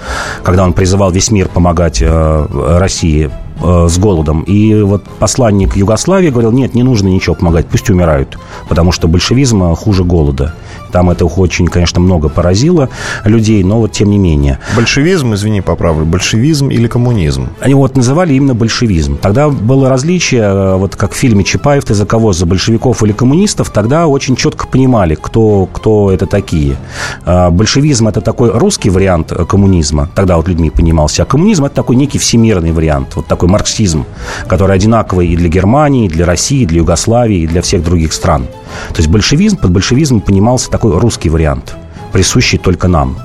когда 0.44 0.63
он 0.63 0.74
призывал 0.74 1.12
весь 1.12 1.32
мир 1.32 1.48
помогать 1.48 2.01
э, 2.01 2.77
России 2.80 3.30
э, 3.63 3.88
с 3.89 3.98
голодом. 3.98 4.43
И 4.43 4.82
вот 4.82 5.03
посланник 5.20 5.75
Югославии 5.75 6.29
говорил, 6.29 6.51
нет, 6.51 6.75
не 6.75 6.84
нужно 6.84 7.08
ничего 7.08 7.36
помогать, 7.36 7.67
пусть 7.67 7.89
умирают, 7.89 8.38
потому 8.70 8.91
что 8.91 9.08
большевизм 9.08 9.74
хуже 9.75 10.03
голода. 10.03 10.53
Там 10.91 11.10
это 11.10 11.25
очень, 11.25 11.67
конечно, 11.67 12.00
много 12.00 12.29
поразило 12.29 12.89
людей, 13.25 13.63
но 13.63 13.79
вот 13.79 13.91
тем 13.91 14.12
не 14.12 14.20
менее. 14.20 14.60
Большевизм, 14.75 15.34
извини, 15.34 15.62
поправлю, 15.62 16.05
большевизм 16.05 16.70
или 16.70 16.88
коммунизм? 16.88 17.50
Они 17.60 17.74
вот 17.74 17.98
называли 17.98 18.36
именно 18.36 18.53
большевизм. 18.53 19.17
Тогда 19.17 19.50
было 19.50 19.89
различие, 19.89 20.41
э, 20.41 20.75
вот 20.75 20.96
как 20.96 21.13
в 21.13 21.15
фильме 21.15 21.43
Чапаев, 21.43 21.84
ты 21.84 21.96
за 21.96 22.05
кого, 22.05 22.32
за 22.34 22.46
большевиков 22.46 23.01
или 23.03 23.12
коммунистов, 23.12 23.72
тогда 23.72 24.05
очень 24.08 24.36
четко 24.36 24.67
понимали, 24.67 25.15
кто, 25.15 25.67
кто 25.72 26.12
это 26.12 26.27
такие. 26.27 26.77
А, 27.25 27.50
большевизм– 27.50 28.08
это 28.10 28.22
такой 28.22 28.51
русский 28.51 28.91
вариант 28.91 29.32
э, 29.32 29.46
коммунизма, 29.46 30.10
тогда 30.13 30.38
вот 30.38 30.48
людьми 30.48 30.70
понимался, 30.70 31.24
а 31.24 31.25
коммунизм– 31.25 31.65
это 31.65 31.75
такой 31.75 31.96
некий 31.96 32.20
всемирный 32.20 32.72
вариант, 32.72 33.15
вот 33.15 33.25
такой 33.25 33.50
марксизм, 33.53 34.05
который 34.48 34.75
одинаковый 34.75 35.27
и 35.27 35.36
для 35.38 35.50
Германии, 35.50 36.05
и 36.05 36.10
для 36.10 36.25
России, 36.25 36.63
и 36.63 36.65
для 36.65 36.79
Югославии, 36.79 37.39
и 37.41 37.48
для 37.48 37.62
всех 37.62 37.83
других 37.83 38.12
стран. 38.13 38.48
То 38.89 38.98
есть 38.98 39.10
большевизм, 39.10 39.57
под 39.57 39.72
большевизмом 39.72 40.22
понимался 40.22 40.69
такой 40.69 40.98
русский 41.00 41.29
вариант, 41.29 41.75
присущий 42.12 42.57
только 42.57 42.88
нам. 42.88 43.17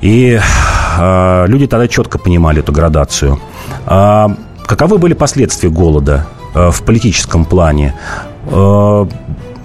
И 0.00 0.38
э, 0.98 1.44
люди 1.48 1.66
тогда 1.66 1.88
четко 1.88 2.18
понимали 2.18 2.60
эту 2.60 2.72
градацию. 2.72 3.38
А 3.86 4.36
каковы 4.66 4.98
были 4.98 5.14
последствия 5.14 5.70
голода 5.70 6.26
э, 6.54 6.70
в 6.70 6.82
политическом 6.82 7.44
плане? 7.44 7.94
Э, 8.46 9.06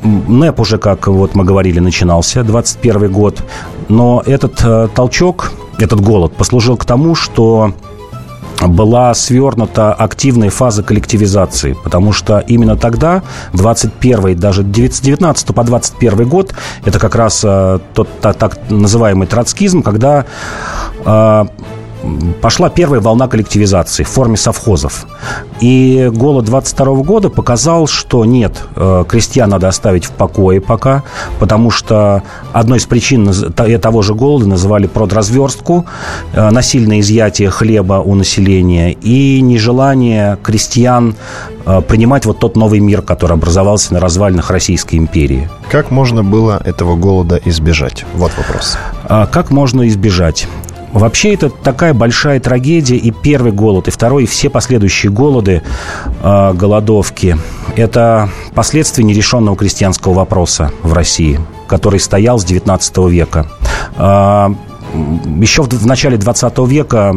НЭП 0.04 0.60
уже, 0.60 0.78
как 0.78 1.08
вот 1.08 1.36
мы 1.36 1.44
говорили, 1.44 1.80
начинался, 1.80 2.44
21 2.44 3.12
год. 3.12 3.44
Но 3.90 4.24
этот 4.26 4.64
э, 4.64 4.88
толчок, 4.96 5.52
этот 5.78 6.02
голод 6.02 6.34
послужил 6.36 6.78
к 6.78 6.86
тому, 6.86 7.16
что 7.16 7.74
была 8.68 9.14
свернута 9.14 9.94
активная 9.94 10.50
фаза 10.50 10.84
коллективизации, 10.84 11.76
потому 11.84 12.12
что 12.12 12.40
именно 12.40 12.76
тогда, 12.76 13.24
21 13.54 14.38
даже 14.38 14.64
19 14.64 15.56
по 15.56 15.64
21 15.64 16.28
год, 16.28 16.54
это 16.84 17.00
как 17.00 17.16
раз 17.16 17.42
э, 17.44 17.80
тот 17.94 18.10
так, 18.20 18.36
так 18.36 18.60
называемый 18.70 19.28
троцкизм, 19.28 19.82
когда 19.82 20.26
э, 21.06 21.46
пошла 22.42 22.70
первая 22.70 23.02
волна 23.02 23.28
коллективизации 23.28 24.04
в 24.04 24.10
форме 24.10 24.38
совхозов. 24.38 25.06
И 25.60 26.10
голод 26.14 26.46
22 26.46 26.86
года 27.04 27.30
показал, 27.30 27.88
что 27.88 28.26
нет, 28.26 28.64
э, 28.76 29.04
крестьян 29.08 29.50
надо 29.50 29.68
оставить 29.68 30.06
в 30.06 30.12
покое 30.12 30.62
пока, 30.62 31.04
потому 31.40 31.72
что 31.72 32.24
одной 32.54 32.78
из 32.78 32.86
причин 32.86 33.32
того 33.54 34.02
же 34.02 34.14
голода 34.14 34.48
называли 34.48 34.88
продразверстку, 34.88 35.86
э, 36.34 36.50
насильное 36.50 37.02
изъятие 37.02 37.50
хлеба 37.50 37.96
у 37.96 38.16
населения 38.16 38.94
и 38.94 39.42
нежелание 39.42 40.38
крестьян 40.42 41.16
э, 41.66 41.82
принимать 41.82 42.26
вот 42.26 42.40
тот 42.40 42.56
новый 42.56 42.80
мир, 42.80 43.02
который 43.02 43.34
образовался 43.34 43.94
на 43.94 44.00
развалинах 44.00 44.50
Российской 44.50 44.96
империи. 44.96 45.50
Как 45.70 45.92
можно 45.92 46.24
было 46.24 46.62
этого 46.64 46.96
голода 46.96 47.40
избежать? 47.46 48.06
Вот 48.16 48.32
вопрос. 48.38 48.78
А 49.04 49.28
как 49.28 49.52
можно 49.52 49.88
избежать? 49.88 50.48
Вообще 50.92 51.34
это 51.34 51.50
такая 51.50 51.94
большая 51.94 52.40
трагедия. 52.40 52.98
И 52.98 53.12
первый 53.12 53.52
голод, 53.52 53.88
и 53.88 53.92
второй, 53.92 54.24
и 54.24 54.28
все 54.28 54.50
последующие 54.50 55.12
голоды, 55.12 55.62
э, 56.22 56.54
голодовки– 56.54 57.38
это 57.76 58.30
последствия 58.56 59.04
нерешенного 59.04 59.56
крестьянского 59.56 60.14
вопроса 60.14 60.72
в 60.84 60.94
России, 60.94 61.40
который 61.68 62.00
стоял 62.00 62.40
с 62.40 62.46
XIX 62.46 63.10
века. 63.10 63.48
Э, 63.98 64.50
еще 65.40 65.64
в, 65.64 65.70
в 65.70 65.86
начале 65.86 66.18
XX 66.18 66.68
века 66.68 67.16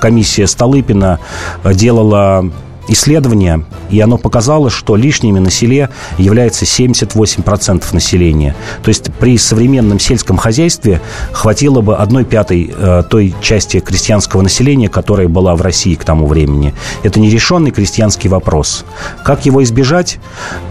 комиссия 0.00 0.46
Столыпина 0.46 1.20
делала 1.64 2.50
исследование, 2.88 3.64
и 3.90 4.00
оно 4.00 4.18
показало, 4.18 4.70
что 4.70 4.96
лишними 4.96 5.38
на 5.38 5.50
селе 5.50 5.90
является 6.16 6.64
78% 6.64 7.84
населения. 7.92 8.54
То 8.82 8.88
есть 8.88 9.12
при 9.14 9.38
современном 9.38 10.00
сельском 10.00 10.36
хозяйстве 10.36 11.00
хватило 11.32 11.80
бы 11.80 11.96
одной 11.96 12.24
пятой 12.24 12.72
э, 12.74 13.02
той 13.08 13.34
части 13.40 13.80
крестьянского 13.80 14.42
населения, 14.42 14.88
которая 14.88 15.28
была 15.28 15.54
в 15.54 15.62
России 15.62 15.94
к 15.94 16.04
тому 16.04 16.26
времени. 16.26 16.74
Это 17.02 17.20
нерешенный 17.20 17.70
крестьянский 17.70 18.28
вопрос. 18.28 18.84
Как 19.24 19.46
его 19.46 19.62
избежать? 19.62 20.18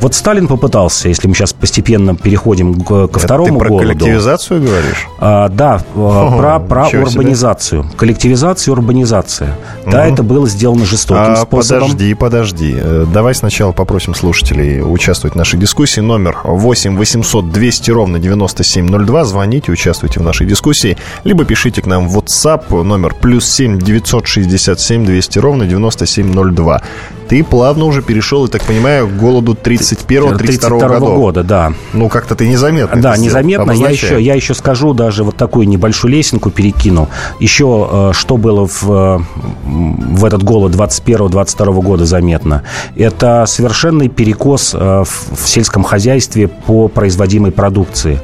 Вот 0.01 0.15
Сталин 0.15 0.47
попытался, 0.47 1.09
если 1.09 1.27
мы 1.27 1.35
сейчас 1.35 1.53
постепенно 1.53 2.15
переходим 2.15 2.81
к, 2.81 3.07
ко 3.07 3.19
второму 3.19 3.53
ты 3.53 3.59
про 3.59 3.69
голоду. 3.69 3.87
коллективизацию 3.87 4.61
говоришь? 4.61 5.07
А, 5.19 5.49
да, 5.49 5.81
э, 5.95 5.99
О, 5.99 6.37
про, 6.37 6.59
про 6.59 6.87
урбанизацию. 6.87 7.83
Себе. 7.83 7.93
Коллективизация, 7.97 8.71
урбанизация. 8.71 9.55
Угу. 9.83 9.91
Да, 9.91 10.07
это 10.07 10.23
было 10.23 10.47
сделано 10.47 10.85
жестоким 10.85 11.33
а, 11.33 11.35
способом. 11.35 11.91
Подожди, 11.91 12.06
подожди, 12.13 12.37
подожди. 12.47 12.75
Э, 12.79 13.05
давай 13.13 13.35
сначала 13.35 13.71
попросим 13.71 14.15
слушателей 14.15 14.81
участвовать 14.81 15.33
в 15.33 15.37
нашей 15.37 15.59
дискуссии. 15.59 16.01
Номер 16.01 16.37
8 16.43 16.97
800 16.97 17.51
200 17.51 17.91
ровно 17.91 18.19
9702. 18.19 19.25
Звоните, 19.25 19.71
участвуйте 19.71 20.19
в 20.19 20.23
нашей 20.23 20.47
дискуссии. 20.47 20.97
Либо 21.23 21.45
пишите 21.45 21.81
к 21.81 21.87
нам 21.87 22.07
в 22.07 22.17
WhatsApp 22.17 22.83
номер 22.83 23.15
плюс 23.19 23.47
7 23.49 23.79
967 23.79 25.05
200 25.05 25.39
ровно 25.39 25.65
9702 25.65 26.81
ты 27.27 27.43
плавно 27.43 27.85
уже 27.85 28.01
перешел, 28.01 28.45
я 28.45 28.51
так 28.51 28.63
понимаю, 28.63 29.07
к 29.07 29.17
голоду 29.17 29.53
31-32 29.53 30.69
года. 30.69 30.99
года, 30.99 31.43
да. 31.43 31.73
Ну, 31.93 32.09
как-то 32.09 32.35
ты 32.35 32.47
незаметно 32.47 33.01
Да, 33.01 33.17
незаметно. 33.17 33.71
Я 33.71 33.89
еще, 33.89 34.21
я 34.21 34.35
еще 34.35 34.53
скажу, 34.53 34.93
даже 34.93 35.23
вот 35.23 35.35
такую 35.35 35.67
небольшую 35.67 36.13
лесенку 36.13 36.49
перекину. 36.49 37.09
Еще 37.39 37.87
э, 37.91 38.11
что 38.13 38.37
было 38.37 38.67
в, 38.67 38.83
э, 38.89 39.19
в 39.65 40.25
этот 40.25 40.43
голод 40.43 40.73
21-22 40.73 41.81
года 41.81 42.05
заметно. 42.05 42.63
Это 42.95 43.45
совершенный 43.45 44.09
перекос 44.09 44.73
э, 44.73 45.03
в 45.03 45.47
сельском 45.47 45.83
хозяйстве 45.83 46.47
по 46.47 46.87
производимой 46.87 47.51
продукции. 47.51 48.21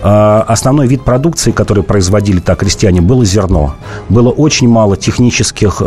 Основной 0.00 0.86
вид 0.86 1.02
продукции, 1.02 1.50
который 1.50 1.82
производили 1.82 2.38
так 2.38 2.60
крестьяне, 2.60 3.00
было 3.00 3.24
зерно. 3.24 3.74
Было 4.08 4.30
очень 4.30 4.68
мало 4.68 4.96
технических, 4.96 5.82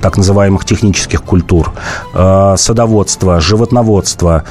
так 0.00 0.16
называемых 0.16 0.64
технических 0.64 1.22
культур. 1.22 1.72
Э, 2.14 2.54
садоводства, 2.58 3.40
животноводства. 3.40 4.44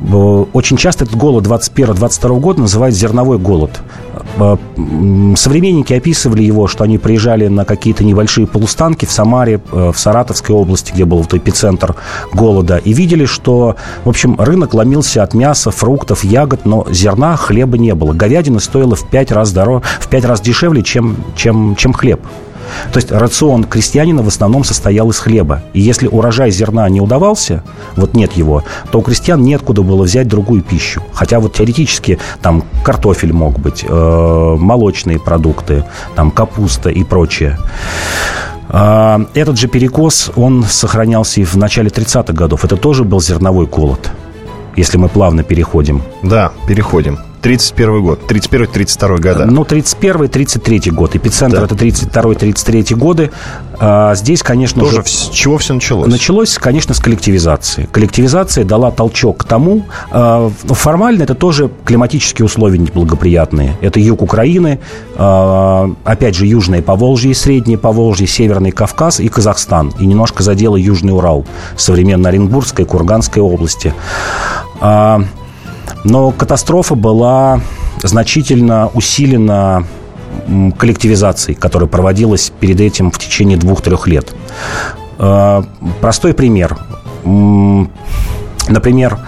Э, 0.00 0.44
очень 0.52 0.76
часто 0.76 1.04
этот 1.04 1.16
голод 1.16 1.46
21-22 1.46 2.40
года 2.40 2.60
называют 2.60 2.94
зерновой 2.94 3.38
голод. 3.38 3.80
Э, 4.38 4.56
современники 5.36 5.92
описывали 5.92 6.42
его, 6.42 6.68
что 6.68 6.84
они 6.84 6.98
приезжали 6.98 7.48
на 7.48 7.64
какие-то 7.64 8.04
небольшие 8.04 8.46
полустанки 8.46 9.04
в 9.04 9.10
Самаре, 9.10 9.60
в 9.70 9.94
Саратовской 9.94 10.54
области, 10.54 10.92
где 10.92 11.04
был 11.04 11.18
вот 11.18 11.34
эпицентр 11.34 11.96
голода, 12.32 12.76
и 12.76 12.92
видели, 12.92 13.24
что, 13.24 13.76
в 14.04 14.08
общем, 14.08 14.36
рынок 14.38 14.74
ломился 14.74 15.22
от 15.22 15.34
мяса, 15.34 15.70
фруктов, 15.70 16.24
ягод, 16.24 16.64
но 16.64 16.86
зерна, 16.90 17.36
хлеба 17.36 17.78
не 17.78 17.94
было. 17.94 18.12
Говядина 18.12 18.60
стоила 18.60 18.94
в 18.94 19.08
пять 19.08 19.32
раз, 19.32 19.52
дороже, 19.52 19.82
в 20.00 20.08
пять 20.08 20.24
раз 20.24 20.40
дешевле, 20.40 20.82
чем, 20.82 21.16
чем, 21.34 21.74
чем 21.76 21.92
хлеб. 21.92 22.20
То 22.92 22.98
есть 22.98 23.10
рацион 23.10 23.64
крестьянина 23.64 24.22
в 24.22 24.28
основном 24.28 24.64
состоял 24.64 25.10
из 25.10 25.18
хлеба. 25.18 25.62
И 25.72 25.80
если 25.80 26.06
урожай 26.06 26.50
зерна 26.50 26.88
не 26.88 27.00
удавался, 27.00 27.62
вот 27.96 28.14
нет 28.14 28.32
его, 28.32 28.64
то 28.90 28.98
у 28.98 29.02
крестьян 29.02 29.42
неоткуда 29.42 29.82
было 29.82 30.04
взять 30.04 30.28
другую 30.28 30.62
пищу. 30.62 31.02
Хотя 31.12 31.40
вот 31.40 31.54
теоретически 31.54 32.18
там 32.40 32.64
картофель 32.84 33.32
мог 33.32 33.58
быть, 33.58 33.84
э, 33.88 34.56
молочные 34.58 35.18
продукты, 35.18 35.84
там 36.14 36.30
капуста 36.30 36.90
и 36.90 37.04
прочее. 37.04 37.58
А, 38.68 39.20
этот 39.34 39.58
же 39.58 39.68
перекос, 39.68 40.30
он 40.34 40.64
сохранялся 40.64 41.40
и 41.40 41.44
в 41.44 41.56
начале 41.56 41.90
30-х 41.90 42.32
годов. 42.32 42.64
Это 42.64 42.76
тоже 42.76 43.04
был 43.04 43.20
зерновой 43.20 43.66
голод, 43.66 44.10
если 44.76 44.96
мы 44.96 45.08
плавно 45.08 45.42
переходим. 45.42 46.02
Да, 46.22 46.52
переходим. 46.66 47.18
31 47.42 48.02
год, 48.02 48.20
31-32 48.30 49.20
года. 49.20 49.46
Ну, 49.46 49.62
31-33 49.62 50.90
год. 50.92 51.16
Эпицентр 51.16 51.58
да. 51.58 51.64
это 51.64 51.74
32-33 51.74 52.94
годы. 52.94 53.30
А, 53.80 54.14
здесь, 54.14 54.44
конечно 54.44 54.80
Тоже 54.80 55.02
же... 55.02 55.08
с 55.08 55.28
чего 55.30 55.58
все 55.58 55.74
началось? 55.74 56.08
Началось, 56.08 56.56
конечно, 56.56 56.94
с 56.94 57.00
коллективизации. 57.00 57.88
Коллективизация 57.90 58.64
дала 58.64 58.92
толчок 58.92 59.38
к 59.38 59.44
тому... 59.44 59.84
А, 60.12 60.50
формально 60.66 61.24
это 61.24 61.34
тоже 61.34 61.68
климатические 61.84 62.46
условия 62.46 62.78
неблагоприятные. 62.78 63.76
Это 63.80 63.98
юг 63.98 64.22
Украины, 64.22 64.78
а, 65.16 65.92
опять 66.04 66.36
же, 66.36 66.46
Южное 66.46 66.80
Поволжье, 66.80 67.34
Среднее 67.34 67.76
Поволжье, 67.76 68.28
Северный 68.28 68.70
Кавказ 68.70 69.18
и 69.18 69.28
Казахстан. 69.28 69.92
И 69.98 70.06
немножко 70.06 70.44
задело 70.44 70.76
Южный 70.76 71.12
Урал, 71.12 71.44
современной 71.76 72.30
Оренбургской 72.30 72.84
и 72.84 72.88
Курганской 72.88 73.42
области. 73.42 73.92
А, 74.80 75.24
но 76.04 76.30
катастрофа 76.32 76.94
была 76.94 77.60
значительно 78.02 78.88
усилена 78.88 79.84
коллективизацией, 80.78 81.56
которая 81.56 81.88
проводилась 81.88 82.52
перед 82.58 82.80
этим 82.80 83.10
в 83.10 83.18
течение 83.18 83.56
двух-трех 83.56 84.06
лет. 84.06 84.34
А, 85.18 85.64
простой 86.00 86.34
пример. 86.34 86.78
Например, 88.68 89.18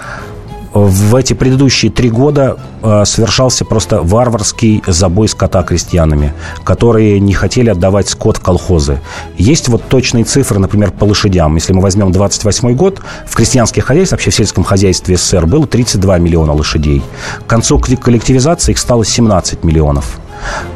в 0.75 1.14
эти 1.14 1.35
предыдущие 1.35 1.93
три 1.93 2.11
года 2.11 2.59
э, 2.83 3.04
совершался 3.07 3.64
просто 3.64 4.02
варварский 4.02 4.83
забой 4.87 5.28
скота 5.28 5.62
крестьянами, 5.62 6.35
которые 6.64 7.21
не 7.21 7.33
хотели 7.33 7.71
отдавать 7.71 8.09
скот 8.09 8.38
в 8.38 8.40
колхозы. 8.40 9.00
Есть 9.38 9.69
вот 9.69 9.85
точные 9.88 10.25
цифры, 10.25 10.59
например, 10.59 10.90
по 10.90 11.04
лошадям. 11.04 11.54
Если 11.54 11.73
мы 11.73 11.81
возьмем 11.81 12.11
28 12.11 12.75
год, 12.75 13.00
в 13.25 13.37
крестьянских 13.37 13.85
хозяйствах, 13.85 14.19
вообще 14.19 14.31
в 14.31 14.35
сельском 14.35 14.64
хозяйстве 14.64 15.16
СССР 15.16 15.47
было 15.47 15.66
32 15.66 16.19
миллиона 16.19 16.52
лошадей. 16.52 17.02
К 17.47 17.47
концу 17.47 17.78
коллективизации 17.78 18.73
их 18.73 18.78
стало 18.78 19.04
17 19.04 19.62
миллионов. 19.62 20.19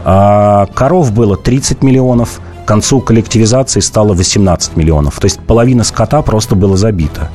А 0.04 0.66
коров 0.74 1.10
было 1.12 1.36
30 1.36 1.82
миллионов, 1.82 2.40
к 2.68 2.70
концу 2.70 3.00
коллективизации 3.00 3.80
стало 3.80 4.12
18 4.12 4.76
миллионов. 4.76 5.18
То 5.20 5.24
есть 5.24 5.40
половина 5.40 5.84
скота 5.84 6.20
просто 6.20 6.54
было 6.54 6.76
забита. 6.76 7.30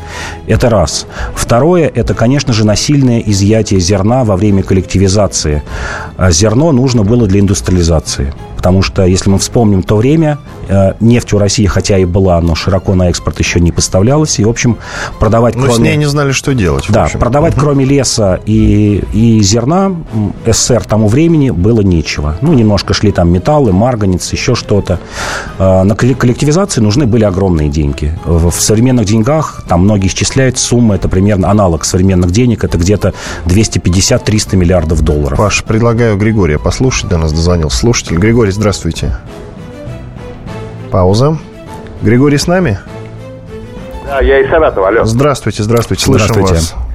Это 0.45 0.69
раз. 0.69 1.07
Второе, 1.33 1.87
это, 1.87 2.13
конечно 2.13 2.53
же, 2.53 2.67
насильное 2.67 3.19
изъятие 3.19 3.79
зерна 3.79 4.25
во 4.25 4.35
время 4.35 4.61
коллективизации. 4.61 5.63
А 6.17 6.29
зерно 6.29 6.71
нужно 6.71 7.03
было 7.03 7.25
для 7.25 7.39
индустриализации. 7.39 8.31
Потому 8.63 8.81
что, 8.81 9.03
если 9.03 9.29
мы 9.29 9.39
вспомним 9.39 9.83
то 9.83 9.97
время, 9.97 10.37
э, 10.69 10.93
нефть 11.01 11.33
у 11.33 11.37
России, 11.37 11.65
хотя 11.65 11.97
и 11.97 12.05
была, 12.05 12.39
но 12.39 12.55
широко 12.55 12.95
на 12.95 13.09
экспорт 13.09 13.37
еще 13.39 13.59
не 13.59 13.73
поставлялась. 13.73 14.39
И, 14.39 14.45
в 14.45 14.49
общем, 14.49 14.77
продавать 15.19 15.55
но 15.55 15.63
кроме... 15.63 15.75
с 15.75 15.79
ней 15.79 15.97
не 15.97 16.05
знали, 16.05 16.31
что 16.31 16.53
делать. 16.53 16.85
Да, 16.87 17.09
продавать 17.11 17.55
угу. 17.55 17.59
кроме 17.59 17.83
леса 17.83 18.39
и, 18.45 19.03
и 19.11 19.41
зерна 19.41 19.91
СССР 20.45 20.85
тому 20.85 21.09
времени 21.09 21.49
было 21.49 21.81
нечего. 21.81 22.37
Ну, 22.39 22.53
немножко 22.53 22.93
шли 22.93 23.11
там 23.11 23.33
металлы, 23.33 23.73
марганец, 23.73 24.31
еще 24.31 24.55
что-то. 24.55 25.01
Э, 25.59 25.83
на 25.83 25.93
коллективизации 25.93 26.79
нужны 26.79 27.05
были 27.05 27.25
огромные 27.25 27.67
деньги. 27.67 28.17
В 28.23 28.51
современных 28.51 29.03
деньгах, 29.05 29.65
там 29.67 29.81
многие 29.81 30.07
исчисляют 30.07 30.57
суммы, 30.57 30.95
это 30.95 31.09
примерно 31.09 31.51
аналог 31.51 31.83
современных 31.83 32.31
денег, 32.31 32.63
это 32.63 32.77
где-то 32.77 33.13
250-300 33.45 34.55
миллиардов 34.55 35.01
долларов. 35.01 35.37
Паш, 35.37 35.65
предлагаю 35.65 36.15
Григория 36.15 36.59
послушать, 36.59 37.09
до 37.09 37.17
нас 37.17 37.33
дозвонил 37.33 37.69
слушатель. 37.69 38.15
Григорий, 38.15 38.52
здравствуйте. 38.53 39.15
Пауза. 40.91 41.37
Григорий 42.01 42.37
с 42.37 42.47
нами? 42.47 42.79
Да, 44.05 44.21
я 44.21 44.39
из 44.39 44.49
Саратова, 44.49 44.89
алло. 44.89 45.05
Здравствуйте, 45.05 45.63
здравствуйте, 45.63 46.05
слышим 46.05 46.33
здравствуйте. 46.35 46.53
вас. 46.53 46.92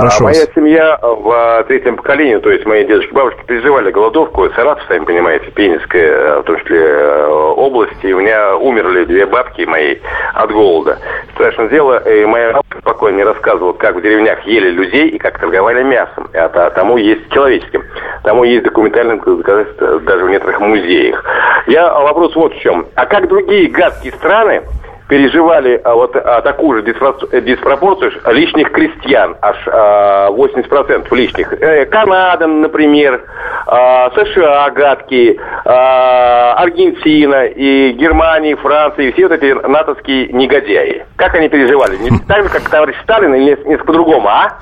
Прошу 0.00 0.24
а 0.24 0.28
моя 0.28 0.46
семья 0.54 0.98
в 1.02 1.64
третьем 1.68 1.96
поколении, 1.96 2.38
то 2.38 2.50
есть 2.50 2.64
мои 2.64 2.86
дедушки 2.86 3.10
и 3.10 3.14
бабушки, 3.14 3.40
переживали 3.46 3.90
голодовку. 3.90 4.48
Саратов, 4.50 4.82
сами 4.88 5.04
понимаете, 5.04 5.50
Пенинская, 5.50 6.40
в 6.40 6.44
том 6.44 6.58
числе 6.58 6.78
э, 6.78 7.26
области. 7.28 8.06
И 8.06 8.12
у 8.12 8.20
меня 8.20 8.56
умерли 8.56 9.04
две 9.04 9.26
бабки 9.26 9.62
мои 9.62 9.96
от 10.32 10.50
голода. 10.52 10.98
Страшное 11.34 11.68
дело. 11.68 11.98
И 12.08 12.24
моя 12.24 12.52
бабка 12.52 12.78
спокойно 12.78 13.16
не 13.16 13.24
рассказывала, 13.24 13.74
как 13.74 13.96
в 13.96 14.00
деревнях 14.00 14.40
ели 14.46 14.70
людей 14.70 15.08
и 15.08 15.18
как 15.18 15.38
торговали 15.38 15.82
мясом. 15.82 16.30
Это 16.32 16.70
тому 16.70 16.96
есть 16.96 17.30
человеческим. 17.30 17.84
Тому 18.24 18.44
есть 18.44 18.64
документальное 18.64 19.16
доказательство 19.16 20.00
даже 20.00 20.24
в 20.24 20.30
некоторых 20.30 20.60
музеях. 20.60 21.24
Я 21.66 21.92
вопрос 21.92 22.34
вот 22.36 22.54
в 22.54 22.60
чем. 22.60 22.86
А 22.94 23.04
как 23.04 23.28
другие 23.28 23.68
гадкие 23.68 24.14
страны 24.14 24.62
переживали 25.10 25.80
а, 25.82 25.94
вот 25.94 26.14
а, 26.14 26.40
такую 26.40 26.78
же 26.78 26.94
диспропорцию 27.42 28.12
лишних 28.26 28.70
крестьян, 28.70 29.36
аж 29.42 29.56
а, 29.66 30.30
80% 30.30 31.14
лишних. 31.16 31.52
Э, 31.52 31.84
Канада, 31.86 32.46
например, 32.46 33.20
а, 33.66 34.10
США 34.12 34.70
гадкие, 34.70 35.36
а, 35.64 36.54
Аргентина 36.54 37.46
и 37.46 37.90
Германия, 37.92 38.54
Франция, 38.54 39.08
и 39.08 39.12
все 39.12 39.26
вот 39.26 39.32
эти 39.32 39.52
натовские 39.66 40.28
негодяи. 40.28 41.04
Как 41.16 41.34
они 41.34 41.48
переживали? 41.48 41.96
Не 41.96 42.10
так 42.28 42.44
же, 42.44 42.48
как 42.48 42.70
товарищ 42.70 42.94
Сталин 43.02 43.34
или 43.34 43.56
несколько 43.66 43.84
по-другому, 43.84 44.28
а? 44.28 44.58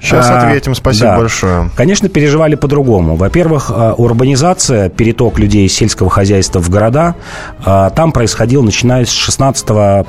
Сейчас 0.00 0.30
а, 0.30 0.38
ответим, 0.38 0.74
спасибо 0.74 1.10
да. 1.10 1.16
большое. 1.18 1.70
Конечно, 1.76 2.08
переживали 2.08 2.54
по-другому. 2.54 3.16
Во-первых, 3.16 3.70
а, 3.70 3.92
урбанизация, 3.92 4.88
переток 4.88 5.38
людей 5.38 5.66
из 5.66 5.74
сельского 5.74 6.08
хозяйства 6.08 6.60
в 6.60 6.70
города, 6.70 7.16
а, 7.64 7.90
там 7.90 8.12
происходил 8.12 8.62
начиная 8.62 9.04
с 9.04 9.10
16 9.10 10.06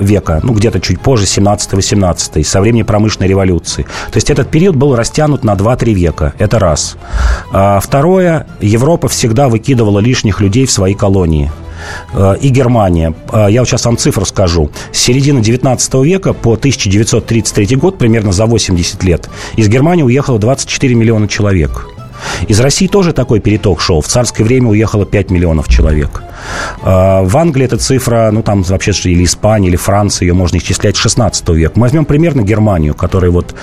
века, 0.00 0.40
ну, 0.42 0.54
где-то 0.54 0.80
чуть 0.80 1.00
позже, 1.00 1.26
17-18, 1.26 2.42
со 2.44 2.60
времени 2.60 2.82
промышленной 2.82 3.28
революции. 3.28 3.82
То 4.10 4.16
есть 4.16 4.30
этот 4.30 4.50
период 4.50 4.76
был 4.76 4.96
растянут 4.96 5.44
на 5.44 5.54
2-3 5.54 5.92
века. 5.92 6.32
Это 6.38 6.58
раз. 6.58 6.96
Второе, 7.50 8.46
Европа 8.60 9.08
всегда 9.08 9.48
выкидывала 9.48 9.98
лишних 9.98 10.40
людей 10.40 10.66
в 10.66 10.70
свои 10.70 10.94
колонии. 10.94 11.50
Э, 12.12 12.36
и 12.40 12.48
Германия. 12.48 13.14
Э, 13.32 13.46
я 13.50 13.60
вот 13.60 13.68
сейчас 13.68 13.84
вам 13.84 13.96
цифру 13.96 14.24
скажу. 14.24 14.70
С 14.92 14.98
середины 14.98 15.40
19 15.40 15.94
века 16.04 16.32
по 16.32 16.54
1933 16.54 17.76
год, 17.76 17.98
примерно 17.98 18.32
за 18.32 18.46
80 18.46 19.02
лет, 19.04 19.28
из 19.56 19.68
Германии 19.68 20.02
уехало 20.02 20.38
24 20.38 20.94
миллиона 20.94 21.28
человек. 21.28 21.88
Из 22.48 22.60
России 22.60 22.86
тоже 22.86 23.12
такой 23.12 23.40
переток 23.40 23.80
шел. 23.80 24.00
В 24.00 24.06
царское 24.06 24.44
время 24.44 24.68
уехало 24.68 25.04
5 25.04 25.30
миллионов 25.30 25.68
человек. 25.68 26.22
А, 26.82 27.22
в 27.22 27.36
Англии 27.36 27.64
эта 27.64 27.76
цифра, 27.76 28.30
ну, 28.32 28.42
там 28.42 28.62
вообще 28.62 28.92
или 29.04 29.24
Испания, 29.24 29.68
или 29.68 29.76
Франция, 29.76 30.26
ее 30.26 30.34
можно 30.34 30.58
исчислять 30.58 30.96
с 30.96 31.00
16 31.00 31.48
века. 31.50 31.72
Мы 31.76 31.82
возьмем 31.82 32.04
примерно 32.04 32.42
Германию, 32.42 32.94
которая 32.94 33.30
вот 33.30 33.54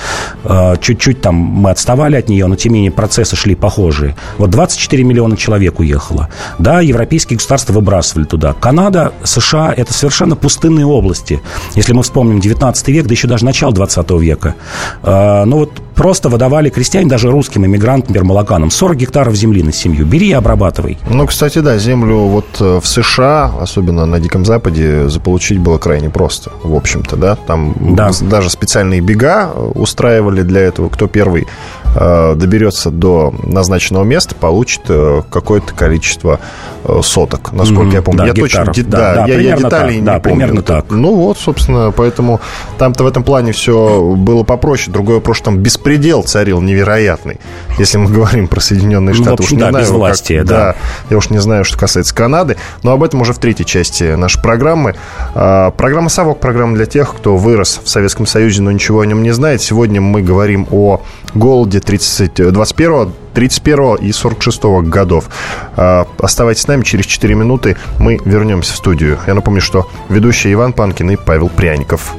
а, 0.44 0.78
чуть-чуть 0.78 1.22
там 1.22 1.36
мы 1.36 1.70
отставали 1.70 2.16
от 2.16 2.30
нее, 2.30 2.48
но 2.48 2.56
тем 2.56 2.74
не 2.74 2.80
менее 2.80 2.92
процессы 2.92 3.36
шли 3.36 3.56
похожие. 3.56 4.16
Вот 4.38 4.50
24 4.50 5.04
миллиона 5.04 5.38
человек 5.38 5.80
уехало. 5.80 6.30
Да, 6.60 6.82
европейские 6.82 7.38
государства 7.38 7.74
выбрасывали 7.74 8.26
туда. 8.26 8.54
Канада, 8.54 9.14
США– 9.24 9.74
это 9.78 9.94
совершенно 9.94 10.36
пустынные 10.36 10.86
области. 10.86 11.42
Если 11.76 11.94
мы 11.94 12.04
вспомним 12.04 12.40
19 12.40 12.88
век, 12.90 13.06
да 13.06 13.14
еще 13.14 13.28
даже 13.28 13.46
начало 13.46 13.74
20 13.74 14.12
века. 14.12 14.56
А, 15.04 15.46
ну 15.46 15.60
вот 15.60 15.82
просто 15.96 16.30
выдавали 16.30 16.70
крестьяне, 16.70 17.08
даже 17.08 17.30
русским 17.30 17.66
иммигрантам, 17.66 18.10
например, 18.10 18.26
молоканам, 18.26 18.72
40 18.72 18.98
гектаров 18.98 19.36
земли 19.36 19.64
на 19.64 19.72
семью. 19.72 20.06
Бери 20.06 20.30
и 20.30 20.34
обрабатывай. 20.34 20.98
Ну, 21.10 21.28
кстати, 21.28 21.60
да, 21.60 21.78
землю 21.78 22.18
вот 22.22 22.48
э, 22.60 22.71
в 22.80 22.88
США, 22.88 23.52
особенно 23.60 24.06
на 24.06 24.20
Диком 24.20 24.46
Западе, 24.46 25.10
заполучить 25.10 25.60
было 25.60 25.78
крайне 25.78 26.10
просто, 26.10 26.52
в 26.64 26.76
общем-то, 26.76 27.16
да. 27.18 27.36
Там 27.36 27.76
да. 27.96 28.12
даже 28.22 28.50
специальные 28.50 29.02
бега 29.02 29.52
устраивали 29.52 30.44
для 30.44 30.62
этого, 30.62 30.90
кто 30.90 31.08
первый 31.08 31.48
Э, 31.81 31.81
доберется 31.94 32.90
до 32.90 33.34
назначенного 33.44 34.04
места, 34.04 34.34
получит 34.36 34.82
э, 34.88 35.22
какое-то 35.30 35.74
количество 35.74 36.40
э, 36.86 37.00
соток, 37.04 37.52
насколько 37.52 37.92
mm-hmm, 37.92 37.94
я 37.94 38.02
помню. 38.02 38.18
Да, 38.20 38.28
я 38.28 38.34
гектаров, 38.34 38.68
точно, 38.76 38.92
да, 38.92 39.16
да, 39.16 39.26
я, 39.26 39.40
я 39.40 39.58
деталей 39.58 39.96
так, 39.96 39.96
не 39.96 40.02
да, 40.02 40.20
помню. 40.20 40.38
Примерно 40.38 40.62
так. 40.62 40.86
Ну 40.90 41.16
вот, 41.16 41.38
собственно, 41.38 41.92
поэтому 41.92 42.40
там-то 42.78 43.04
в 43.04 43.08
этом 43.08 43.24
плане 43.24 43.52
все 43.52 44.16
было 44.16 44.44
попроще. 44.44 44.92
Другое 44.92 45.18
вопрос, 45.18 45.38
что 45.38 45.46
там 45.46 45.58
беспредел 45.58 46.24
царил 46.24 46.62
невероятный. 46.62 47.40
Если 47.78 47.98
мы 47.98 48.10
говорим 48.10 48.48
про 48.48 48.62
Соединенные 48.62 49.14
ну, 49.14 49.24
Штаты, 49.24 49.30
ну, 49.30 49.34
общем, 49.34 49.46
уж 49.46 49.52
не 49.52 49.60
да, 49.60 49.70
знаю, 49.72 49.94
власти, 49.94 50.38
как, 50.38 50.48
да. 50.48 50.58
да. 50.58 50.76
Я 51.10 51.18
уж 51.18 51.30
не 51.30 51.40
знаю, 51.40 51.66
что 51.66 51.78
касается 51.78 52.16
Канады, 52.16 52.56
но 52.84 52.92
об 52.92 53.04
этом 53.04 53.22
уже 53.22 53.34
в 53.34 53.40
третьей 53.40 53.66
части 53.66 54.16
нашей 54.16 54.42
программы. 54.42 54.96
А, 55.36 55.72
программа 55.72 56.08
«Совок», 56.08 56.40
программа 56.40 56.76
для 56.76 56.86
тех, 56.86 57.14
кто 57.14 57.36
вырос 57.36 57.82
в 57.84 57.90
Советском 57.90 58.26
Союзе, 58.26 58.62
но 58.62 58.72
ничего 58.72 59.02
о 59.02 59.06
нем 59.06 59.24
не 59.24 59.32
знает. 59.32 59.62
Сегодня 59.62 60.00
мы 60.00 60.22
говорим 60.22 60.68
о 60.72 61.02
голоде 61.34 61.81
30, 61.84 62.52
21, 62.52 63.14
31 63.34 63.96
и 63.96 64.12
46 64.12 64.64
годов. 64.84 65.30
А, 65.76 66.08
оставайтесь 66.20 66.64
с 66.64 66.68
нами, 66.68 66.84
через 66.84 67.06
4 67.06 67.36
минуты 67.36 67.78
мы 68.00 68.20
вернемся 68.26 68.74
в 68.74 68.78
студию. 68.78 69.20
Я 69.28 69.34
напомню, 69.34 69.62
что 69.62 69.90
ведущий 70.10 70.54
Иван 70.54 70.74
Панкин 70.74 71.12
и 71.12 71.16
Павел 71.16 71.50
Пряников. 71.50 72.14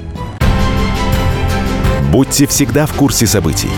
Будьте 2.10 2.46
всегда 2.46 2.86
в 2.86 2.92
курсе 2.92 3.26
событий. 3.26 3.70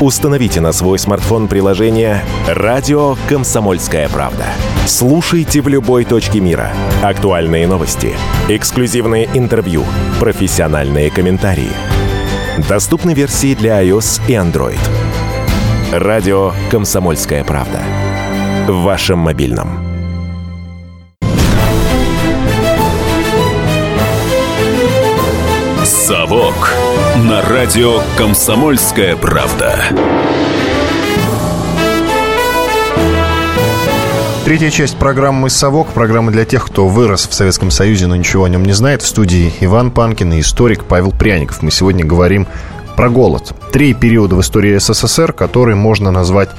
Установите 0.00 0.60
на 0.60 0.72
свой 0.72 0.98
смартфон 0.98 1.48
приложение 1.48 2.22
«Радио 2.46 3.16
Комсомольская 3.28 4.08
правда». 4.08 4.46
Слушайте 4.86 5.60
в 5.60 5.68
любой 5.68 6.04
точке 6.04 6.40
мира. 6.40 6.70
Актуальные 7.02 7.66
новости, 7.66 8.14
эксклюзивные 8.48 9.28
интервью, 9.34 9.84
профессиональные 10.18 11.10
комментарии– 11.10 11.70
Доступны 12.68 13.14
версии 13.14 13.54
для 13.54 13.82
iOS 13.82 14.20
и 14.28 14.32
Android. 14.32 15.09
Радио 15.92 16.52
«Комсомольская 16.70 17.42
правда». 17.42 17.80
В 18.68 18.84
вашем 18.84 19.18
мобильном. 19.18 19.80
«Совок» 25.84 26.72
на 27.16 27.42
радио 27.42 28.02
«Комсомольская 28.16 29.16
правда». 29.16 29.80
Третья 34.44 34.70
часть 34.70 34.96
программы 34.96 35.50
«Совок». 35.50 35.88
Программа 35.88 36.30
для 36.30 36.44
тех, 36.44 36.64
кто 36.66 36.86
вырос 36.86 37.26
в 37.26 37.34
Советском 37.34 37.72
Союзе, 37.72 38.06
но 38.06 38.14
ничего 38.14 38.44
о 38.44 38.48
нем 38.48 38.64
не 38.64 38.74
знает. 38.74 39.02
В 39.02 39.08
студии 39.08 39.52
Иван 39.58 39.90
Панкин 39.90 40.34
и 40.34 40.40
историк 40.40 40.84
Павел 40.84 41.10
Пряников. 41.10 41.62
Мы 41.62 41.72
сегодня 41.72 42.04
говорим 42.04 42.46
про 42.96 43.10
голод. 43.10 43.52
Три 43.72 43.94
периода 43.94 44.36
в 44.36 44.40
истории 44.40 44.78
СССР, 44.78 45.32
которые 45.32 45.76
можно 45.76 46.10
назвать 46.10 46.50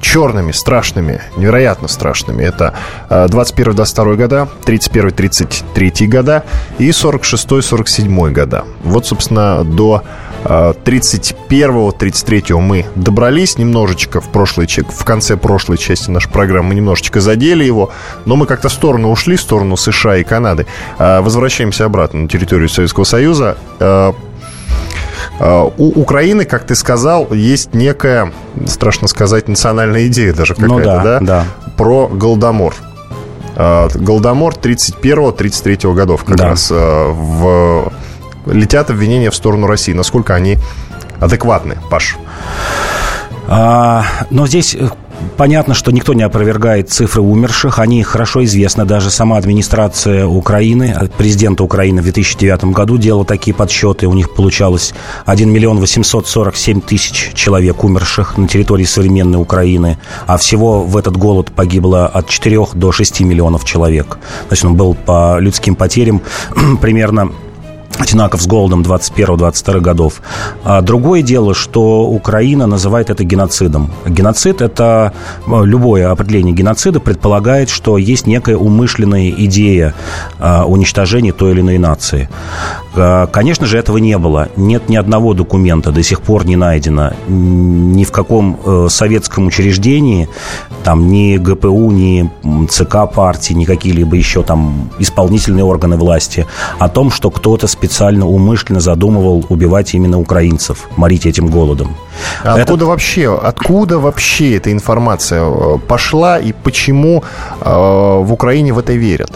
черными, 0.00 0.52
страшными, 0.52 1.20
невероятно 1.36 1.88
страшными. 1.88 2.42
Это 2.42 2.74
21-22 3.08 4.12
э, 4.12 4.16
года, 4.16 4.48
31-33 4.64 6.06
года 6.06 6.44
и 6.78 6.90
46-47 6.90 8.32
года. 8.32 8.64
Вот, 8.82 9.06
собственно, 9.06 9.64
до 9.64 10.02
31-33 10.44 12.50
э, 12.50 12.56
мы 12.56 12.86
добрались 12.94 13.58
немножечко 13.58 14.20
в, 14.20 14.30
прошлой, 14.30 14.66
в 14.66 15.04
конце 15.04 15.36
прошлой 15.36 15.76
части 15.76 16.10
нашей 16.10 16.30
программы. 16.30 16.70
Мы 16.70 16.74
немножечко 16.76 17.20
задели 17.20 17.64
его, 17.64 17.90
но 18.24 18.36
мы 18.36 18.46
как-то 18.46 18.68
в 18.68 18.72
сторону 18.72 19.10
ушли, 19.10 19.36
в 19.36 19.40
сторону 19.40 19.76
США 19.76 20.16
и 20.16 20.24
Канады. 20.24 20.66
Э, 20.98 21.20
возвращаемся 21.20 21.84
обратно 21.84 22.22
на 22.22 22.28
территорию 22.28 22.68
Советского 22.68 23.04
Союза. 23.04 23.56
А, 25.40 25.64
у 25.64 26.00
Украины, 26.00 26.44
как 26.44 26.64
ты 26.64 26.74
сказал, 26.74 27.32
есть 27.32 27.74
некая, 27.74 28.32
страшно 28.66 29.08
сказать, 29.08 29.48
национальная 29.48 30.06
идея 30.06 30.34
даже 30.34 30.54
ну 30.58 30.76
какая-то, 30.76 30.96
ну, 30.98 31.02
да, 31.04 31.20
да, 31.20 31.20
да, 31.20 31.44
про 31.76 32.08
Голодомор. 32.08 32.74
А, 33.56 33.88
Голодомор 33.94 34.54
31-33 34.54 35.94
годов 35.94 36.24
как 36.24 36.36
да. 36.36 36.48
раз 36.50 36.68
а, 36.70 37.10
в... 37.10 37.90
летят 38.46 38.90
обвинения 38.90 39.30
в 39.30 39.34
сторону 39.34 39.66
России. 39.66 39.94
Насколько 39.94 40.34
они 40.34 40.58
адекватны, 41.20 41.78
Паш? 41.88 42.18
А, 43.48 44.04
но 44.28 44.46
здесь 44.46 44.74
э, 44.74 44.88
Понятно, 45.36 45.74
что 45.74 45.90
никто 45.90 46.12
не 46.12 46.22
опровергает 46.22 46.90
цифры 46.90 47.22
умерших. 47.22 47.78
Они 47.78 48.02
хорошо 48.02 48.44
известны. 48.44 48.84
Даже 48.84 49.10
сама 49.10 49.36
администрация 49.38 50.26
Украины, 50.26 50.94
президента 51.16 51.64
Украины 51.64 52.00
в 52.00 52.04
2009 52.04 52.64
году 52.66 52.98
делала 52.98 53.24
такие 53.24 53.54
подсчеты. 53.54 54.06
У 54.06 54.12
них 54.14 54.34
получалось 54.34 54.92
1 55.26 55.50
миллион 55.50 55.78
847 55.78 56.80
тысяч 56.80 57.32
человек 57.34 57.84
умерших 57.84 58.36
на 58.36 58.48
территории 58.48 58.84
современной 58.84 59.40
Украины. 59.40 59.98
А 60.26 60.36
всего 60.36 60.82
в 60.82 60.96
этот 60.96 61.16
голод 61.16 61.52
погибло 61.52 62.06
от 62.06 62.28
4 62.28 62.66
до 62.74 62.92
6 62.92 63.20
миллионов 63.20 63.64
человек. 63.64 64.18
То 64.48 64.52
есть 64.52 64.64
он 64.64 64.74
был 64.74 64.94
по 64.94 65.38
людским 65.38 65.74
потерям 65.74 66.20
примерно 66.80 67.32
одинаков 68.00 68.42
с 68.42 68.46
голодом 68.46 68.82
21-22 68.82 69.80
годов. 69.80 70.22
А 70.64 70.80
другое 70.80 71.22
дело, 71.22 71.54
что 71.54 72.02
Украина 72.02 72.66
называет 72.66 73.10
это 73.10 73.24
геноцидом. 73.24 73.90
Геноцид– 74.06 74.60
это 74.62 75.12
э, 75.46 75.64
любое 75.64 76.10
определение 76.10 76.54
геноцида 76.54 77.00
предполагает, 77.00 77.68
что 77.68 77.98
есть 77.98 78.26
некая 78.26 78.56
умышленная 78.56 79.30
идея 79.30 79.94
э, 80.38 80.62
уничтожения 80.62 81.32
той 81.32 81.52
или 81.52 81.60
иной 81.60 81.78
нации. 81.78 82.28
Э, 82.94 83.26
конечно 83.30 83.66
же, 83.66 83.78
этого 83.78 83.98
не 83.98 84.16
было. 84.18 84.48
Нет 84.56 84.88
ни 84.88 84.96
одного 84.96 85.34
документа, 85.34 85.92
до 85.92 86.02
сих 86.02 86.22
пор 86.22 86.46
не 86.46 86.56
найдено 86.56 87.12
ни 87.28 88.04
в 88.04 88.12
каком 88.12 88.88
советском 88.88 89.46
учреждении, 89.46 90.28
там 90.84 91.08
ни 91.08 91.36
ГПУ, 91.36 91.90
ни 91.90 92.30
ЦК 92.68 93.12
партии, 93.12 93.52
ни 93.54 93.64
какие-либо 93.64 94.16
еще 94.16 94.42
там 94.42 94.90
исполнительные 94.98 95.64
органы 95.64 95.96
власти 95.96 96.46
о 96.78 96.88
том, 96.88 97.10
что 97.10 97.30
кто-то 97.30 97.66
специально 97.66 97.89
специально, 97.90 98.24
умышленно 98.26 98.80
задумывал 98.80 99.44
убивать 99.48 99.94
именно 99.94 100.20
украинцев, 100.20 100.88
морить 100.96 101.26
этим 101.26 101.48
голодом. 101.48 101.96
А 102.44 102.52
это... 102.52 102.62
Откуда 102.62 102.86
вообще, 102.86 103.36
откуда 103.36 103.98
вообще 103.98 104.56
эта 104.56 104.70
информация 104.70 105.42
э, 105.42 105.78
пошла 105.88 106.38
и 106.38 106.52
почему 106.52 107.24
э, 107.60 107.68
в 107.68 108.32
Украине 108.32 108.72
в 108.72 108.78
это 108.78 108.92
верят? 108.92 109.30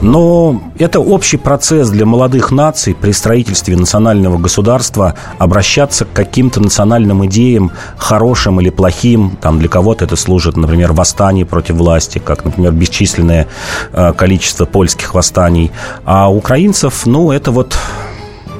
Но 0.00 0.62
это 0.78 1.00
общий 1.00 1.38
процесс 1.38 1.88
для 1.90 2.04
молодых 2.04 2.50
наций 2.50 2.94
при 2.94 3.12
строительстве 3.12 3.76
национального 3.76 4.36
государства 4.38 5.14
обращаться 5.38 6.04
к 6.04 6.12
каким-то 6.12 6.60
национальным 6.60 7.24
идеям, 7.26 7.70
хорошим 7.96 8.60
или 8.60 8.70
плохим. 8.70 9.38
Там 9.40 9.58
для 9.58 9.68
кого-то 9.68 10.04
это 10.04 10.16
служит, 10.16 10.56
например, 10.56 10.92
восстание 10.92 11.46
против 11.46 11.76
власти, 11.76 12.18
как, 12.18 12.44
например, 12.44 12.72
бесчисленное 12.72 13.46
э, 13.92 14.12
количество 14.12 14.66
польских 14.66 15.14
восстаний. 15.14 15.70
А 16.04 16.30
украинцев, 16.30 17.06
ну, 17.06 17.30
это 17.30 17.50
вот 17.50 17.75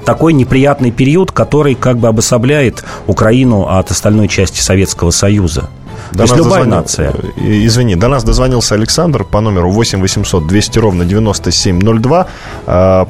такой 0.04 0.32
неприятный 0.32 0.90
период, 0.90 1.32
который 1.32 1.74
как 1.74 1.98
бы 1.98 2.08
обособляет 2.08 2.84
Украину 3.06 3.66
от 3.66 3.90
остальной 3.90 4.28
части 4.28 4.60
Советского 4.60 5.10
Союза. 5.10 5.68
До 6.12 6.18
То 6.18 6.22
есть 6.22 6.36
любая 6.36 6.64
дозвонил, 6.64 6.76
нация. 6.76 7.12
Э, 7.36 7.66
извини, 7.66 7.96
до 7.96 8.08
нас 8.08 8.22
дозвонился 8.22 8.74
Александр 8.76 9.24
по 9.24 9.40
номеру 9.40 9.70
8 9.70 10.00
800 10.00 10.46
200 10.46 10.78
ровно 10.78 11.04
9702. 11.04 12.26
А, 12.66 13.08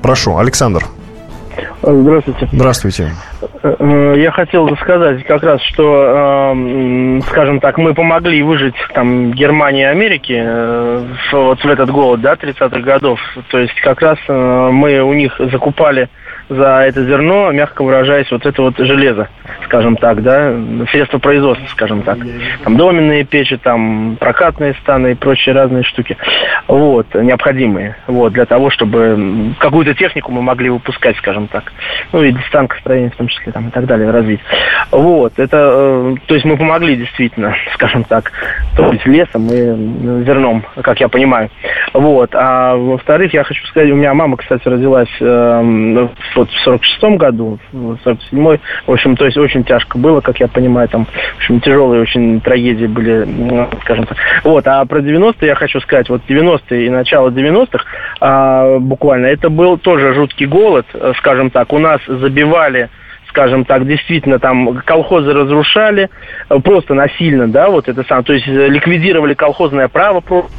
прошу, 0.00 0.38
Александр. 0.38 0.86
Здравствуйте. 1.82 2.48
Здравствуйте. 2.50 3.12
Э, 3.62 3.76
э, 3.78 4.14
я 4.18 4.30
хотел 4.30 4.74
сказать 4.76 5.24
как 5.24 5.42
раз, 5.42 5.60
что, 5.62 6.54
скажем 7.28 7.60
так, 7.60 7.78
мы 7.78 7.94
помогли 7.94 8.42
выжить 8.42 8.76
там 8.94 9.32
Германии 9.32 9.82
и 9.82 9.84
Америке 9.84 10.44
вот 11.32 11.62
в 11.62 11.66
этот 11.66 11.90
голод, 11.90 12.20
да, 12.20 12.34
30-х 12.34 12.80
годов. 12.80 13.20
То 13.50 13.58
есть 13.58 13.74
как 13.80 14.00
раз 14.00 14.18
мы 14.28 15.00
у 15.00 15.12
них 15.12 15.38
закупали 15.38 16.08
за 16.48 16.80
это 16.80 17.04
зерно, 17.04 17.50
мягко 17.52 17.82
выражаясь, 17.82 18.30
вот 18.30 18.46
это 18.46 18.62
вот 18.62 18.76
железо, 18.78 19.28
скажем 19.64 19.96
так, 19.96 20.22
да, 20.22 20.54
средства 20.90 21.18
производства, 21.18 21.66
скажем 21.68 22.02
так. 22.02 22.18
Там 22.64 22.76
доменные 22.76 23.24
печи, 23.24 23.56
там 23.56 24.16
прокатные 24.18 24.74
станы 24.74 25.12
и 25.12 25.14
прочие 25.14 25.54
разные 25.54 25.82
штуки. 25.84 26.16
Вот, 26.66 27.14
необходимые. 27.14 27.96
Вот, 28.06 28.32
для 28.32 28.46
того, 28.46 28.70
чтобы 28.70 29.54
какую-то 29.58 29.94
технику 29.94 30.32
мы 30.32 30.42
могли 30.42 30.70
выпускать, 30.70 31.16
скажем 31.18 31.48
так. 31.48 31.72
Ну, 32.12 32.22
и 32.22 32.34
станкостроение 32.48 33.10
в 33.10 33.16
том 33.16 33.28
числе, 33.28 33.52
там, 33.52 33.68
и 33.68 33.70
так 33.70 33.86
далее, 33.86 34.10
развить. 34.10 34.40
Вот, 34.90 35.38
это, 35.38 35.56
э, 35.56 36.14
то 36.26 36.34
есть 36.34 36.46
мы 36.46 36.56
помогли 36.56 36.96
действительно, 36.96 37.54
скажем 37.74 38.04
так, 38.04 38.32
то 38.76 38.90
есть 38.92 39.06
лесом 39.06 39.46
и 39.46 40.24
зерном, 40.24 40.64
как 40.82 41.00
я 41.00 41.08
понимаю. 41.08 41.50
Вот, 41.92 42.30
а 42.34 42.74
во-вторых, 42.74 43.34
я 43.34 43.44
хочу 43.44 43.64
сказать, 43.66 43.90
у 43.90 43.96
меня 43.96 44.14
мама, 44.14 44.36
кстати, 44.36 44.66
родилась 44.66 45.08
э, 45.20 46.08
вот 46.38 46.50
в 46.50 46.66
46-м 46.66 47.16
году, 47.16 47.58
в 47.72 47.98
47-й, 48.04 48.60
в 48.86 48.92
общем, 48.92 49.16
то 49.16 49.26
есть 49.26 49.36
очень 49.36 49.64
тяжко 49.64 49.98
было, 49.98 50.20
как 50.20 50.40
я 50.40 50.48
понимаю, 50.48 50.88
там, 50.88 51.04
в 51.04 51.36
общем, 51.36 51.60
тяжелые 51.60 52.02
очень 52.02 52.40
трагедии 52.40 52.86
были, 52.86 53.24
ну, 53.24 53.68
скажем 53.82 54.06
так. 54.06 54.16
Вот, 54.44 54.66
а 54.66 54.84
про 54.84 55.00
90-е 55.00 55.48
я 55.48 55.54
хочу 55.54 55.80
сказать, 55.80 56.08
вот 56.08 56.22
90-е 56.28 56.86
и 56.86 56.90
начало 56.90 57.30
90-х, 57.30 57.84
а, 58.20 58.78
буквально, 58.78 59.26
это 59.26 59.50
был 59.50 59.78
тоже 59.78 60.14
жуткий 60.14 60.46
голод, 60.46 60.86
скажем 61.18 61.50
так, 61.50 61.72
у 61.72 61.78
нас 61.78 62.00
забивали 62.06 62.88
скажем 63.28 63.66
так, 63.66 63.86
действительно 63.86 64.38
там 64.38 64.80
колхозы 64.86 65.34
разрушали, 65.34 66.08
просто 66.64 66.94
насильно, 66.94 67.46
да, 67.46 67.68
вот 67.68 67.86
это 67.86 68.02
сам, 68.04 68.24
то 68.24 68.32
есть 68.32 68.46
ликвидировали 68.46 69.34
колхозное 69.34 69.88
право 69.88 70.20
просто 70.20 70.50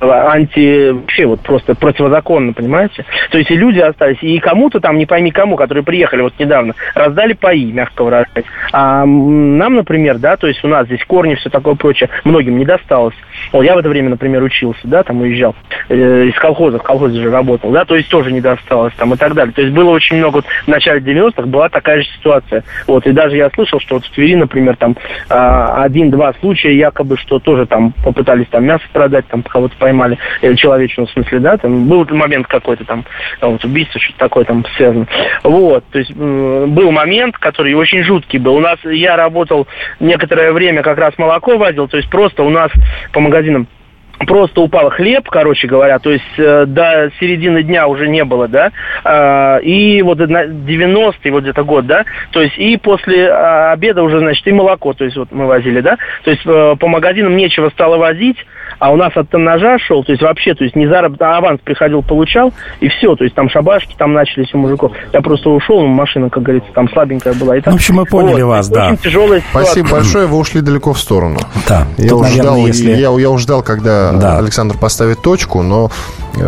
анти... 0.00 0.90
вообще 0.90 1.26
вот 1.26 1.40
просто 1.40 1.74
противозаконно, 1.74 2.52
понимаете? 2.52 3.04
То 3.30 3.38
есть 3.38 3.50
и 3.50 3.56
люди 3.56 3.78
остались, 3.78 4.18
и 4.22 4.38
кому-то 4.38 4.80
там, 4.80 4.98
не 4.98 5.06
пойми 5.06 5.30
кому, 5.30 5.56
которые 5.56 5.84
приехали 5.84 6.22
вот 6.22 6.34
недавно, 6.38 6.74
раздали 6.94 7.32
паи, 7.32 7.72
мягко 7.72 8.04
выражаясь. 8.04 8.46
А 8.72 9.04
нам, 9.04 9.74
например, 9.74 10.18
да, 10.18 10.36
то 10.36 10.46
есть 10.46 10.64
у 10.64 10.68
нас 10.68 10.86
здесь 10.86 11.04
корни, 11.04 11.34
все 11.34 11.50
такое 11.50 11.74
прочее, 11.74 12.10
многим 12.24 12.58
не 12.58 12.64
досталось. 12.64 13.14
Вот 13.52 13.62
я 13.62 13.74
в 13.74 13.78
это 13.78 13.88
время, 13.88 14.10
например, 14.10 14.42
учился, 14.42 14.80
да, 14.84 15.02
там 15.02 15.20
уезжал 15.20 15.54
э, 15.88 16.26
из 16.26 16.34
колхоза, 16.38 16.78
в 16.78 16.82
колхозе 16.82 17.20
же 17.20 17.30
работал, 17.30 17.70
да, 17.70 17.84
то 17.84 17.96
есть 17.96 18.08
тоже 18.08 18.32
не 18.32 18.40
досталось 18.40 18.94
там 18.94 19.14
и 19.14 19.16
так 19.16 19.34
далее. 19.34 19.52
То 19.52 19.62
есть 19.62 19.74
было 19.74 19.90
очень 19.90 20.16
много, 20.16 20.36
вот 20.36 20.46
в 20.46 20.68
начале 20.68 21.00
90-х 21.00 21.42
была 21.46 21.68
такая 21.68 22.02
же 22.02 22.08
ситуация. 22.18 22.64
Вот, 22.86 23.06
и 23.06 23.12
даже 23.12 23.36
я 23.36 23.50
слышал, 23.50 23.80
что 23.80 23.96
вот 23.96 24.04
в 24.04 24.10
Твери, 24.10 24.34
например, 24.34 24.76
там 24.76 24.96
э, 25.28 25.34
один-два 25.34 26.34
случая 26.40 26.76
якобы, 26.76 27.16
что 27.16 27.38
тоже 27.38 27.66
там 27.66 27.92
попытались 28.04 28.48
там 28.48 28.64
мясо 28.64 28.84
продать, 28.92 29.26
там 29.28 29.42
кого-то 29.42 29.74
поймали, 29.78 30.18
или 30.42 30.54
человечную 30.54 31.06
в 31.06 31.10
смысле, 31.12 31.40
да, 31.40 31.56
там 31.56 31.88
был 31.88 32.06
момент 32.10 32.46
какой-то 32.46 32.84
там, 32.84 33.04
вот, 33.40 33.64
убийство, 33.64 34.00
что-то 34.00 34.18
такое 34.18 34.44
там 34.44 34.64
связано. 34.76 35.06
Вот, 35.42 35.84
то 35.90 35.98
есть 35.98 36.10
э, 36.10 36.66
был 36.66 36.90
момент, 36.90 37.36
который 37.38 37.74
очень 37.74 38.02
жуткий 38.02 38.38
был. 38.38 38.56
У 38.56 38.60
нас, 38.60 38.78
я 38.84 39.16
работал 39.16 39.66
некоторое 40.00 40.52
время, 40.52 40.82
как 40.82 40.98
раз 40.98 41.16
молоко 41.18 41.56
возил, 41.56 41.88
то 41.88 41.96
есть 41.96 42.08
просто 42.10 42.42
у 42.42 42.50
нас 42.50 42.70
по 43.12 43.20
магазинам 43.28 43.66
просто 44.26 44.60
упал 44.60 44.90
хлеб, 44.90 45.28
короче 45.28 45.68
говоря, 45.68 45.98
то 45.98 46.10
есть 46.10 46.24
э, 46.38 46.64
до 46.66 47.10
середины 47.20 47.62
дня 47.62 47.86
уже 47.86 48.08
не 48.08 48.24
было, 48.24 48.48
да, 48.48 48.70
э, 49.04 49.62
и 49.62 50.02
вот 50.02 50.18
на 50.18 50.44
90-й 50.46 51.30
вот 51.30 51.42
где-то 51.42 51.64
год, 51.64 51.86
да, 51.86 52.04
то 52.32 52.42
есть 52.42 52.58
и 52.58 52.76
после 52.76 53.26
э, 53.26 53.70
обеда 53.72 54.02
уже, 54.02 54.18
значит, 54.18 54.46
и 54.46 54.52
молоко, 54.52 54.92
то 54.92 55.04
есть 55.04 55.16
вот 55.16 55.28
мы 55.30 55.46
возили, 55.46 55.80
да, 55.80 55.96
то 56.24 56.30
есть 56.30 56.42
э, 56.44 56.76
по 56.78 56.88
магазинам 56.88 57.36
нечего 57.36 57.70
стало 57.70 57.96
возить, 57.96 58.38
а 58.78 58.92
у 58.92 58.96
нас 58.96 59.16
от 59.16 59.28
тоннажа 59.30 59.78
шел, 59.78 60.04
то 60.04 60.12
есть 60.12 60.22
вообще, 60.22 60.54
то 60.54 60.64
есть 60.64 60.76
не 60.76 60.86
заработок, 60.86 61.22
а 61.22 61.38
аванс 61.38 61.60
приходил, 61.62 62.02
получал, 62.02 62.52
и 62.80 62.88
все, 62.88 63.14
то 63.16 63.24
есть 63.24 63.34
там 63.34 63.48
шабашки 63.48 63.94
там 63.96 64.12
начались 64.12 64.52
у 64.54 64.58
мужиков. 64.58 64.92
Я 65.12 65.20
просто 65.20 65.50
ушел, 65.50 65.80
ну, 65.80 65.88
машина, 65.88 66.30
как 66.30 66.42
говорится, 66.42 66.70
там 66.74 66.88
слабенькая 66.90 67.34
была. 67.34 67.56
И 67.56 67.60
так, 67.60 67.72
в 67.72 67.76
общем, 67.76 67.96
мы 67.96 68.04
поняли 68.04 68.42
вот, 68.42 68.50
вас, 68.50 68.68
да. 68.68 68.88
Очень 68.88 68.98
тяжелая 68.98 69.40
ситуация. 69.40 69.72
Спасибо 69.72 69.90
большое, 69.90 70.26
вы 70.26 70.38
ушли 70.38 70.60
далеко 70.60 70.92
в 70.92 70.98
сторону. 70.98 71.38
Да. 71.68 71.86
Я, 71.96 72.08
Тут, 72.08 72.20
уже 72.20 72.30
наверное, 72.30 72.42
ждал, 72.42 72.66
если... 72.66 72.90
я, 72.90 73.10
я 73.10 73.30
уже 73.30 73.42
ждал, 73.44 73.62
когда 73.62 74.07
Да. 74.12 74.38
Александр 74.38 74.76
поставит 74.76 75.20
точку, 75.22 75.62
но 75.62 75.90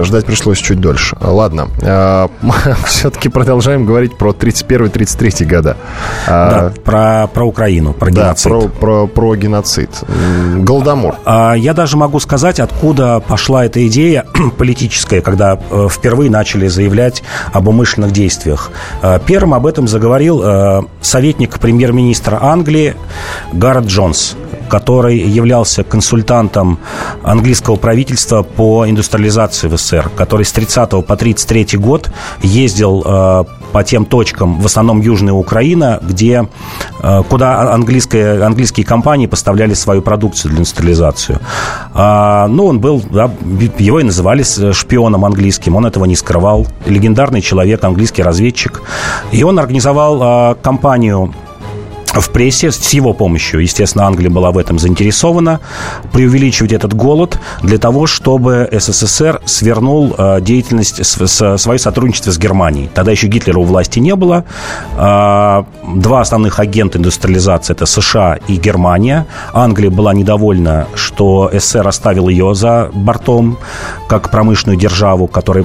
ждать 0.02 0.26
пришлось 0.26 0.58
чуть 0.58 0.80
дольше. 0.80 1.16
Ладно, 1.20 1.68
все-таки 2.86 3.28
продолжаем 3.28 3.86
говорить 3.86 4.16
про 4.16 4.32
31-33 4.32 5.44
года. 5.44 5.76
Да, 6.26 6.72
про, 6.84 7.26
про 7.26 7.44
Украину, 7.44 7.92
про 7.92 8.10
Да, 8.10 8.22
геноцид. 8.22 8.52
про, 8.52 8.68
про, 8.68 9.06
про 9.06 9.36
геноцид. 9.36 9.90
Голодомор. 10.56 11.16
А, 11.24 11.54
Я 11.54 11.74
даже 11.74 11.96
могу 11.96 12.20
сказать, 12.20 12.60
откуда 12.60 13.20
пошла 13.20 13.64
эта 13.64 13.86
идея 13.86 14.26
политическая, 14.58 15.20
когда 15.20 15.58
э, 15.70 15.88
впервые 15.90 16.30
начали 16.30 16.68
заявлять 16.68 17.22
об 17.52 17.68
умышленных 17.68 18.12
действиях. 18.12 18.70
Первым 19.26 19.54
об 19.54 19.66
этом 19.66 19.88
заговорил 19.88 20.42
э, 20.42 20.82
советник 21.00 21.58
премьер-министра 21.58 22.38
Англии 22.42 22.94
Гаррет 23.52 23.86
Джонс 23.86 24.36
который 24.70 25.18
являлся 25.18 25.82
консультантом 25.82 26.78
английского 27.24 27.76
правительства 27.76 28.42
по 28.42 28.88
индустриализации 28.88 29.68
в 29.68 29.74
СССР, 29.80 30.10
который 30.16 30.44
с 30.44 30.52
30 30.52 31.06
по 31.06 31.16
33 31.16 31.78
год 31.78 32.10
ездил 32.42 33.02
э, 33.04 33.44
по 33.72 33.84
тем 33.84 34.04
точкам, 34.04 34.60
в 34.60 34.66
основном 34.66 35.00
Южная 35.00 35.34
Украина, 35.34 35.98
где, 36.02 36.48
э, 37.02 37.22
куда 37.28 37.72
английские, 37.72 38.44
английские 38.44 38.86
компании 38.86 39.26
поставляли 39.26 39.74
свою 39.74 40.02
продукцию 40.02 40.50
для 40.50 40.60
индустриализации. 40.60 41.38
А, 41.94 42.46
ну, 42.48 42.66
он 42.66 42.80
был, 42.80 43.02
да, 43.10 43.30
его 43.78 44.00
и 44.00 44.04
называли 44.04 44.42
шпионом 44.72 45.24
английским, 45.24 45.76
он 45.76 45.86
этого 45.86 46.04
не 46.04 46.16
скрывал. 46.16 46.66
Легендарный 46.86 47.40
человек, 47.40 47.82
английский 47.84 48.22
разведчик. 48.22 48.82
И 49.32 49.42
он 49.42 49.58
организовал 49.58 50.52
э, 50.52 50.54
компанию 50.62 51.32
в 52.14 52.30
прессе 52.30 52.72
с 52.72 52.90
его 52.90 53.12
помощью, 53.12 53.60
естественно, 53.60 54.06
Англия 54.06 54.30
была 54.30 54.50
в 54.50 54.58
этом 54.58 54.78
заинтересована, 54.78 55.60
преувеличивать 56.12 56.72
этот 56.72 56.92
голод 56.94 57.38
для 57.62 57.78
того, 57.78 58.06
чтобы 58.06 58.68
СССР 58.72 59.40
свернул 59.44 60.14
э, 60.18 60.40
деятельность, 60.40 61.04
свое 61.06 61.78
сотрудничество 61.78 62.32
с 62.32 62.38
Германией. 62.38 62.90
Тогда 62.92 63.12
еще 63.12 63.28
Гитлера 63.28 63.58
у 63.58 63.64
власти 63.64 64.00
не 64.00 64.16
было. 64.16 64.44
Э, 64.96 65.62
два 65.94 66.20
основных 66.20 66.58
агента 66.58 66.98
индустриализации– 66.98 67.72
это 67.74 67.86
США 67.86 68.38
и 68.48 68.56
Германия. 68.56 69.26
Англия 69.52 69.90
была 69.90 70.12
недовольна, 70.12 70.88
что 70.94 71.50
СССР 71.52 71.86
оставил 71.86 72.28
ее 72.28 72.54
за 72.54 72.90
бортом, 72.92 73.56
как 74.08 74.30
промышленную 74.30 74.78
державу, 74.78 75.28
которая 75.28 75.64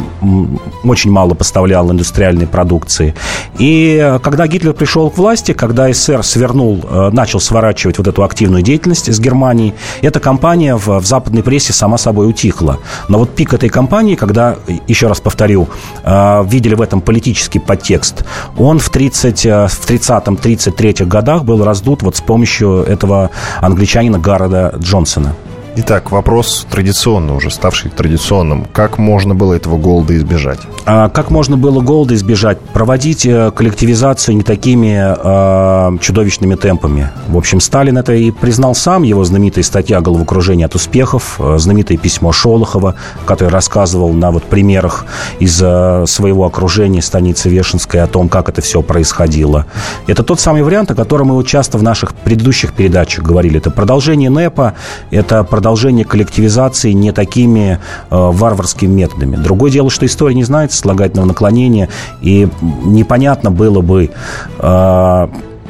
очень 0.83 1.11
мало 1.11 1.33
поставляла 1.33 1.91
индустриальной 1.91 2.45
продукции. 2.45 3.15
И 3.57 3.99
э, 3.99 4.19
когда 4.19 4.45
Гитлер 4.45 4.73
пришел 4.73 5.09
к 5.09 5.17
власти, 5.17 5.53
когда 5.53 5.91
СССР 5.91 6.23
свернул, 6.35 6.83
э, 6.83 7.09
начал 7.13 7.39
сворачивать 7.39 7.97
вот 7.97 8.07
эту 8.07 8.23
активную 8.23 8.61
деятельность 8.61 9.07
с 9.07 9.19
Германией, 9.19 9.73
эта 10.01 10.19
компания 10.19 10.75
в, 10.75 10.99
в 10.99 11.05
западной 11.05 11.43
прессе 11.43 11.71
сама 11.71 11.97
собой 11.97 12.29
утихла. 12.29 12.79
Но 13.07 13.19
вот 13.19 13.29
пик 13.29 13.53
этой 13.53 13.69
компании, 13.69 14.15
когда, 14.15 14.57
еще 14.87 15.07
раз 15.07 15.21
повторю, 15.21 15.69
э, 16.03 16.43
видели 16.45 16.75
в 16.75 16.81
этом 16.81 16.99
политический 16.99 17.59
подтекст, 17.59 18.25
он 18.57 18.79
в, 18.79 18.89
30, 18.89 19.45
э, 19.45 19.67
в 19.67 19.89
30-33 19.89 21.05
годах 21.05 21.45
был 21.45 21.63
раздут 21.63 22.03
вот 22.03 22.17
с 22.17 22.21
помощью 22.21 22.83
этого 22.83 23.29
англичанина 23.61 24.19
Гаррета 24.19 24.75
Джонсона. 24.77 25.35
Итак, 25.77 26.09
вопрос 26.09 26.65
традиционный, 26.71 27.35
уже 27.35 27.49
ставший 27.49 27.91
традиционным. 27.91 28.65
Как 28.71 28.97
можно 28.97 29.35
было 29.35 29.53
этого 29.53 29.77
голода 29.77 30.15
избежать? 30.15 30.59
А 30.85 31.09
как 31.09 31.29
можно 31.31 31.57
было 31.57 31.81
голода 31.81 32.15
избежать? 32.15 32.61
Проводить 32.61 33.25
э, 33.25 33.51
коллективизацию 33.51 34.37
не 34.37 34.43
такими 34.43 34.95
э, 34.95 35.97
чудовищными 35.99 36.55
темпами. 36.55 37.09
В 37.27 37.37
общем, 37.37 37.59
Сталин 37.59 37.97
это 37.97 38.13
и 38.13 38.31
признал 38.31 38.73
сам, 38.73 39.03
его 39.03 39.25
знаменитая 39.25 39.65
статья 39.65 39.99
«Головокружение 39.99 40.65
от 40.65 40.75
успехов», 40.75 41.35
э, 41.39 41.57
знаменитое 41.57 41.97
письмо 41.97 42.31
Шолохова, 42.31 42.95
который 43.25 43.49
рассказывал 43.49 44.13
на 44.13 44.31
вот 44.31 44.43
примерах 44.43 45.05
из 45.39 45.57
своего 45.57 46.45
окружения 46.45 47.01
станицы 47.01 47.49
Вешенской 47.49 48.01
о 48.01 48.07
том, 48.07 48.29
как 48.29 48.47
это 48.47 48.61
все 48.61 48.81
происходило. 48.81 49.65
Это 50.07 50.23
тот 50.23 50.39
самый 50.39 50.63
вариант, 50.63 50.91
о 50.91 50.95
котором 50.95 51.27
мы 51.27 51.35
вот 51.35 51.47
часто 51.47 51.77
в 51.77 51.83
наших 51.83 52.13
предыдущих 52.13 52.73
передачах 52.73 53.25
говорили. 53.25 53.57
Это 53.57 53.71
продолжение 53.71 54.29
НЭПа, 54.29 54.75
это 55.11 55.43
продолжение 55.43 55.64
коллективизации 56.03 56.91
не 56.91 57.11
такими 57.11 57.71
э, 57.71 57.77
варварскими 58.09 58.91
методами. 58.91 59.35
Другое 59.35 59.71
дело, 59.71 59.89
что 59.89 60.05
история 60.05 60.35
не 60.35 60.43
знает 60.43 60.71
слагательного 60.71 61.27
наклонения, 61.27 61.89
и 62.21 62.47
непонятно 62.83 63.51
было 63.51 63.81
бы, 63.81 64.11
э, 64.59 65.27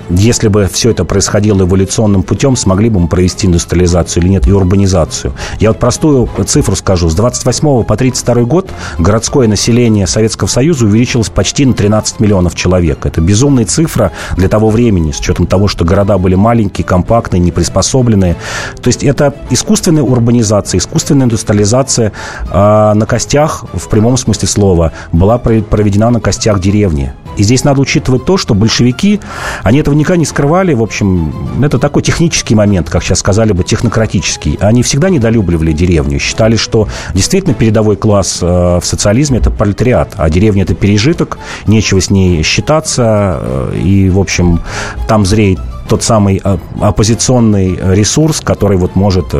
если 0.10 0.48
бы 0.48 0.68
все 0.72 0.92
это 0.92 1.06
происходило 1.06 1.64
эволюционным 1.64 2.24
путем, 2.24 2.56
смогли 2.56 2.90
бы 2.90 3.00
мы 3.00 3.08
провести 3.08 3.48
индустриализацию 3.48 4.24
или 4.24 4.30
нет, 4.30 4.48
и 4.48 4.52
урбанизацию. 4.52 5.34
Я 5.60 5.70
вот 5.70 5.80
простую 5.80 6.30
цифру 6.46 6.76
скажу. 6.76 7.10
С 7.10 7.16
28 7.16 7.84
по 7.84 7.98
32 7.98 8.44
год 8.44 8.70
городское 9.00 9.48
население 9.48 10.08
Советского 10.08 10.48
Союза 10.48 10.86
увеличилось 10.86 11.30
почти 11.30 11.66
на 11.66 11.74
13 11.74 12.20
миллионов 12.20 12.56
человек. 12.56 13.06
Это 13.06 13.22
безумная 13.22 13.66
цифра 13.66 14.12
для 14.38 14.50
того 14.50 14.70
времени, 14.70 15.12
с 15.12 15.20
учетом 15.20 15.48
того, 15.48 15.68
что 15.68 15.86
города 15.86 16.18
были 16.18 16.36
маленькие, 16.36 16.86
компактные, 16.86 17.40
неприспособленные. 17.40 18.36
То 18.82 18.88
есть 18.88 19.04
это 19.04 19.34
искусственная 19.50 20.04
урбанизация, 20.04 20.78
искусственная 20.78 21.26
индустриализация 21.26 22.12
э, 22.50 22.94
на 22.94 23.06
костях, 23.06 23.66
в 23.74 23.88
прямом 23.90 24.18
смысле 24.18 24.48
слова, 24.48 24.92
была 25.12 25.38
проведена 25.38 26.10
на 26.10 26.20
костях 26.20 26.60
деревни. 26.60 27.14
И 27.38 27.44
здесь 27.44 27.64
надо 27.64 27.82
учитывать 27.82 28.26
то, 28.26 28.38
что 28.38 28.54
большевики, 28.54 29.20
они 29.64 29.80
этого 29.80 29.96
никогда 29.96 30.18
не 30.18 30.26
скрывали. 30.26 30.74
В 30.74 30.82
общем, 30.82 31.34
это 31.64 31.80
такой 31.80 32.02
технический 32.02 32.56
момент, 32.56 32.90
как 32.90 33.04
сейчас 33.04 33.20
сказали 33.20 33.54
бы, 33.54 33.64
технократический. 33.64 34.58
Они 34.62 34.84
всегда 34.84 35.10
недолюбливали 35.10 35.72
деревню. 35.72 36.20
Считали, 36.20 36.56
что 36.56 36.88
действительно 37.14 37.54
передовой 37.54 37.96
класс 37.96 38.40
э, 38.42 38.46
в 38.46 38.84
социализме– 38.84 39.38
это 39.40 39.52
пролетариат, 39.52 40.14
а 40.18 40.30
деревня– 40.30 40.64
это 40.64 40.76
пережиток, 40.76 41.38
нечего 41.68 42.02
с 42.02 42.10
ней 42.10 42.44
считаться. 42.44 43.40
Э, 43.42 43.78
и, 43.84 44.10
в 44.10 44.20
общем, 44.20 44.62
там 45.08 45.26
зреет 45.26 45.60
тот 45.90 46.04
самый 46.04 46.42
э, 46.44 46.58
оппозиционный 46.82 47.78
ресурс, 47.96 48.42
который 48.42 48.78
вот 48.78 48.96
может 48.96 49.34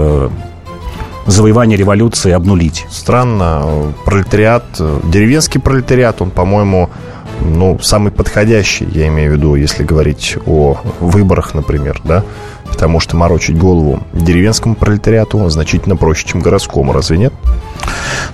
завоевание 1.28 1.78
революции 1.78 2.32
обнулить. 2.32 2.86
Странно, 2.90 3.94
пролетариат, 4.06 4.64
деревенский 5.06 5.60
пролетариат, 5.60 6.22
он, 6.22 6.30
по-моему, 6.30 6.90
ну, 7.42 7.80
самый 7.80 8.12
подходящий, 8.12 8.88
я 8.92 9.08
имею 9.08 9.32
в 9.32 9.36
виду, 9.36 9.56
если 9.56 9.84
говорить 9.84 10.38
о 10.46 10.78
выборах, 11.00 11.54
например, 11.54 12.02
да, 12.04 12.24
потому 12.76 13.00
что 13.00 13.16
морочить 13.16 13.58
голову 13.58 14.02
деревенскому 14.12 14.76
пролетариату 14.76 15.50
значительно 15.50 15.96
проще, 15.96 16.28
чем 16.28 16.42
городскому, 16.42 16.92
разве 16.92 17.18
нет? 17.18 17.34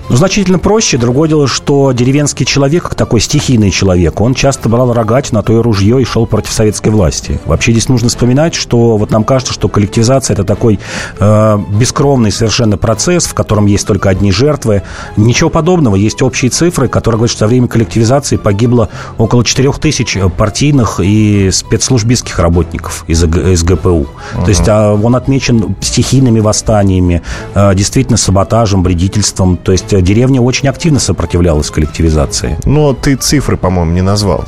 Ну, 0.08 0.16
значительно 0.16 0.58
проще. 0.58 0.98
Другое 0.98 1.28
дело, 1.28 1.46
что 1.46 1.92
деревенский 1.92 2.44
человек, 2.44 2.94
такой 2.96 3.20
стихийный 3.20 3.70
человек, 3.70 4.20
он 4.20 4.34
часто 4.34 4.68
брал 4.68 4.92
рогать 4.92 5.30
на 5.30 5.42
то 5.42 5.52
и 5.52 5.62
ружье 5.62 6.02
и 6.02 6.04
шел 6.04 6.26
против 6.26 6.52
советской 6.52 6.88
власти. 6.88 7.40
Вообще 7.46 7.70
здесь 7.70 7.88
нужно 7.88 8.08
вспоминать, 8.08 8.54
что 8.54 8.96
вот 8.96 9.12
нам 9.12 9.22
кажется, 9.22 9.54
что 9.54 9.68
коллективизация– 9.68 10.34
это 10.34 10.42
такой 10.42 10.80
э, 11.20 11.58
бескровный 11.78 12.32
совершенно 12.32 12.76
процесс, 12.76 13.26
в 13.26 13.34
котором 13.34 13.66
есть 13.66 13.86
только 13.86 14.10
одни 14.10 14.32
жертвы. 14.32 14.82
Ничего 15.16 15.50
подобного. 15.50 15.94
Есть 15.94 16.20
общие 16.20 16.50
цифры, 16.50 16.88
которые 16.88 17.18
говорят, 17.18 17.30
что 17.30 17.40
за 17.40 17.46
время 17.46 17.68
коллективизации 17.68 18.38
погибло 18.38 18.88
около 19.18 19.44
4 19.44 19.72
тысяч 19.74 20.18
партийных 20.36 20.98
и 21.00 21.50
спецслужбистских 21.52 22.40
работников 22.40 23.04
из, 23.06 23.22
из 23.22 23.62
ГПУ. 23.62 24.08
Uh-huh. 24.34 24.44
То 24.44 24.48
есть 24.48 24.68
а, 24.68 24.94
он 24.94 25.16
отмечен 25.16 25.76
стихийными 25.80 26.40
восстаниями, 26.40 27.22
а, 27.54 27.74
действительно 27.74 28.16
саботажем, 28.16 28.82
вредительством. 28.82 29.56
То 29.56 29.72
есть 29.72 29.88
деревня 30.02 30.40
очень 30.40 30.68
активно 30.68 30.98
сопротивлялась 30.98 31.70
коллективизации. 31.70 32.58
Но 32.64 32.92
ты 32.94 33.16
цифры, 33.16 33.56
по-моему, 33.56 33.92
не 33.92 34.02
назвал. 34.02 34.44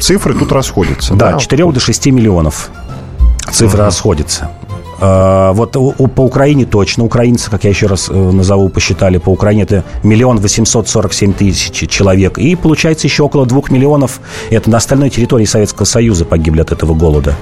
Цифры 0.00 0.34
тут 0.34 0.52
расходятся. 0.52 1.14
Да, 1.14 1.32
да? 1.32 1.38
4 1.38 1.72
до 1.72 1.80
6 1.80 2.06
миллионов. 2.06 2.70
Цифры 3.50 3.80
uh-huh. 3.80 3.84
расходятся. 3.84 4.50
Вот 5.00 5.72
по 5.72 6.22
Украине 6.22 6.64
точно. 6.64 7.04
Украинцы, 7.04 7.48
как 7.50 7.62
я 7.62 7.70
еще 7.70 7.86
раз 7.86 8.08
назову, 8.08 8.68
посчитали, 8.68 9.18
по 9.18 9.30
Украине 9.30 9.62
это 9.62 9.84
миллион 10.02 10.38
восемьсот 10.38 10.88
сорок 10.88 11.12
семь 11.12 11.32
тысяч 11.32 11.88
человек. 11.88 12.36
И 12.36 12.56
получается 12.56 13.06
еще 13.06 13.22
около 13.22 13.46
двух 13.46 13.70
миллионов. 13.70 14.20
Это 14.50 14.68
на 14.70 14.78
остальной 14.78 15.10
территории 15.10 15.44
Советского 15.44 15.84
Союза 15.84 16.24
погибли 16.24 16.62
от 16.62 16.72
этого 16.72 16.94
голода. 16.94 17.36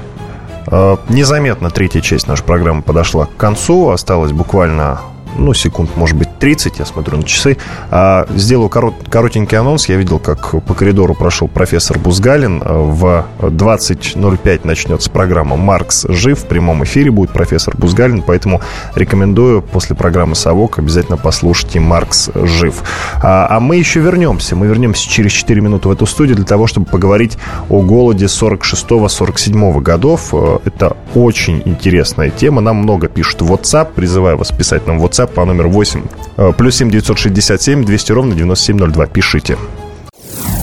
Незаметно 0.66 1.70
третья 1.70 2.00
часть 2.00 2.26
нашей 2.26 2.44
программы 2.44 2.83
подошла 2.83 3.26
к 3.26 3.37
концу. 3.37 3.90
Осталось 3.90 4.33
буквально 4.33 5.00
ну, 5.38 5.55
секунд, 5.55 5.90
может 5.96 6.16
быть, 6.16 6.38
30, 6.38 6.79
я 6.79 6.85
смотрю 6.85 7.18
на 7.18 7.25
часы. 7.25 7.57
А, 7.90 8.27
сделаю 8.35 8.68
корот, 8.68 8.94
коротенький 9.09 9.59
анонс. 9.59 9.88
Я 9.88 9.96
видел, 9.96 10.18
как 10.18 10.51
по 10.64 10.75
коридору 10.75 11.14
прошел 11.14 11.49
профессор 11.49 11.99
Бузгалин. 11.99 12.61
В 12.61 13.27
20.05 13.40 14.61
начнется 14.64 15.11
программа 15.11 15.57
«Маркс 15.57 16.07
жив». 16.09 16.38
В 16.38 16.46
прямом 16.46 16.85
эфире 16.85 17.11
будет 17.11 17.31
профессор 17.31 17.77
Бузгалин, 17.77 18.22
поэтому 18.22 18.61
рекомендую 18.94 19.62
после 19.62 19.96
программы 19.96 20.35
«Совок» 20.35 20.79
обязательно 20.79 21.16
послушайте 21.16 21.81
«Маркс 21.81 22.31
жив». 22.35 22.83
А, 23.22 23.46
а 23.51 23.61
мы 23.61 23.77
еще 23.77 24.01
вернемся. 24.01 24.57
Мы 24.57 24.66
вернемся 24.66 25.09
через 25.09 25.33
4 25.33 25.61
минуты 25.61 25.88
в 25.88 25.92
эту 25.92 26.07
студию 26.07 26.37
для 26.37 26.44
того, 26.44 26.66
чтобы 26.66 26.87
поговорить 26.87 27.38
о 27.68 27.83
голоде 27.83 28.27
46-47 28.27 29.81
годов. 29.81 30.35
Это 30.64 30.96
очень 31.14 31.62
интересная 31.64 32.31
тема. 32.31 32.61
Нам 32.61 32.77
много 32.77 33.09
пишут 33.09 33.42
в 33.42 33.53
WhatsApp. 33.53 33.92
Призываю 33.94 34.37
вас 34.37 34.53
писать 34.53 34.87
нам 34.87 34.99
в 34.99 35.05
WhatsApp 35.05 35.26
по 35.27 35.45
номеру 35.45 35.71
8 35.71 36.03
э, 36.37 36.53
плюс 36.57 36.77
7 36.77 36.91
967 36.91 37.85
200 37.85 38.12
ровно 38.12 38.35
9702. 38.35 39.07
Пишите. 39.07 39.57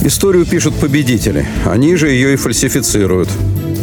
Историю 0.02 0.46
пишут 0.46 0.76
победители. 0.76 1.46
Они 1.66 1.96
же 1.96 2.10
ее 2.10 2.34
и 2.34 2.36
фальсифицируют. 2.36 3.30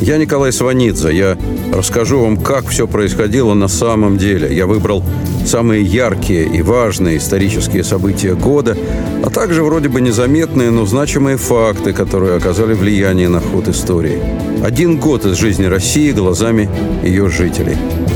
Я 0.03 0.19
Николай 0.19 0.53
Сванидзе. 0.53 1.15
Я 1.17 1.39
расскажу 1.73 2.21
вам, 2.21 2.37
как 2.37 2.67
все 2.69 2.87
происходило 2.87 3.55
на 3.55 3.69
самом 3.69 4.19
деле. 4.19 4.55
Я 4.55 4.67
выбрал 4.67 5.05
самые 5.47 5.83
яркие 5.83 6.45
и 6.45 6.63
важные 6.63 7.19
исторические 7.19 7.85
события 7.85 8.35
года, 8.35 8.77
а 9.25 9.31
также 9.31 9.63
вроде 9.63 9.89
бы 9.89 10.01
незаметные, 10.01 10.71
но 10.71 10.87
значимые 10.87 11.37
факты, 11.37 11.93
которые 11.93 12.37
оказали 12.37 12.75
влияние 12.75 13.29
на 13.29 13.41
ход 13.41 13.69
истории. 13.69 14.21
Один 14.63 14.99
год 14.99 15.27
из 15.27 15.37
жизни 15.37 15.65
России 15.65 16.13
глазами 16.13 16.69
ее 17.03 17.29
жителей. 17.29 17.77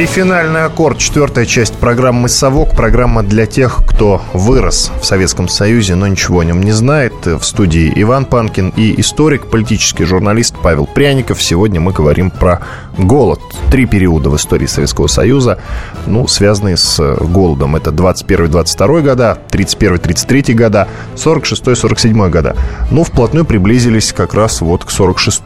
И 0.00 0.06
финальный 0.06 0.64
аккорд, 0.64 0.96
четвертая 0.96 1.44
часть 1.44 1.74
программы 1.74 2.30
«Совок». 2.30 2.74
Программа 2.74 3.22
для 3.22 3.44
тех, 3.44 3.82
кто 3.86 4.22
вырос 4.32 4.90
в 4.98 5.04
Советском 5.04 5.46
Союзе, 5.46 5.94
но 5.94 6.06
ничего 6.06 6.40
о 6.40 6.42
нем 6.42 6.62
не 6.62 6.72
знает. 6.72 7.12
В 7.26 7.42
студии 7.42 7.92
Иван 7.96 8.24
Панкин 8.24 8.72
и 8.78 8.98
историк, 8.98 9.50
политический 9.50 10.04
журналист 10.04 10.54
Павел 10.62 10.86
Пряников. 10.86 11.42
Сегодня 11.42 11.80
мы 11.80 11.92
говорим 11.92 12.30
про 12.30 12.62
голод. 12.96 13.40
Три 13.70 13.84
периода 13.84 14.30
в 14.30 14.36
истории 14.36 14.64
Советского 14.64 15.06
Союза, 15.06 15.58
ну, 16.06 16.26
связанные 16.26 16.78
с 16.78 16.98
голодом. 17.16 17.76
Это 17.76 17.90
21-22 17.90 19.02
года, 19.02 19.38
31-33 19.50 20.54
года, 20.54 20.88
46-47 21.16 22.30
года. 22.30 22.56
Ну, 22.90 23.04
вплотную 23.04 23.44
приблизились 23.44 24.14
как 24.14 24.32
раз 24.32 24.62
вот 24.62 24.82
к 24.82 24.90
46 24.90 25.42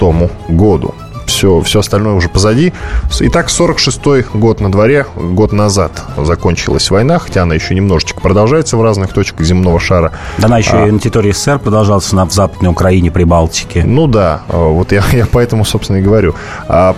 году 0.48 0.94
все, 1.34 1.60
все 1.62 1.80
остальное 1.80 2.14
уже 2.14 2.28
позади. 2.28 2.72
Итак, 3.20 3.48
46-й 3.48 4.24
год 4.34 4.60
на 4.60 4.70
дворе, 4.70 5.06
год 5.16 5.52
назад 5.52 5.90
закончилась 6.16 6.90
война, 6.90 7.18
хотя 7.18 7.42
она 7.42 7.54
еще 7.54 7.74
немножечко 7.74 8.20
продолжается 8.20 8.76
в 8.76 8.82
разных 8.82 9.12
точках 9.12 9.44
земного 9.44 9.80
шара. 9.80 10.12
Да 10.38 10.46
она 10.46 10.58
еще 10.58 10.76
а, 10.76 10.86
и 10.86 10.90
на 10.90 10.98
территории 11.00 11.32
СССР 11.32 11.58
продолжалась, 11.58 12.12
на, 12.12 12.24
в 12.24 12.32
Западной 12.32 12.70
Украине, 12.70 13.10
Прибалтике. 13.10 13.84
Ну 13.84 14.06
да, 14.06 14.42
а, 14.48 14.68
вот 14.68 14.92
я, 14.92 15.02
я 15.12 15.26
поэтому, 15.30 15.64
собственно, 15.64 15.96
и 15.96 16.02
говорю. 16.02 16.34
А, 16.68 16.94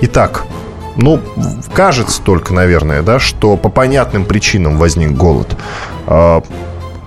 итак, 0.00 0.44
ну, 0.96 1.20
кажется 1.74 2.22
только, 2.22 2.54
наверное, 2.54 3.02
да, 3.02 3.18
что 3.18 3.56
по 3.56 3.68
понятным 3.68 4.24
причинам 4.24 4.78
возник 4.78 5.12
голод. 5.12 5.54
А, 6.06 6.42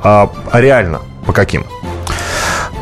а, 0.04 0.30
а 0.52 0.62
реально, 0.62 1.02
по 1.26 1.34
каким? 1.34 1.66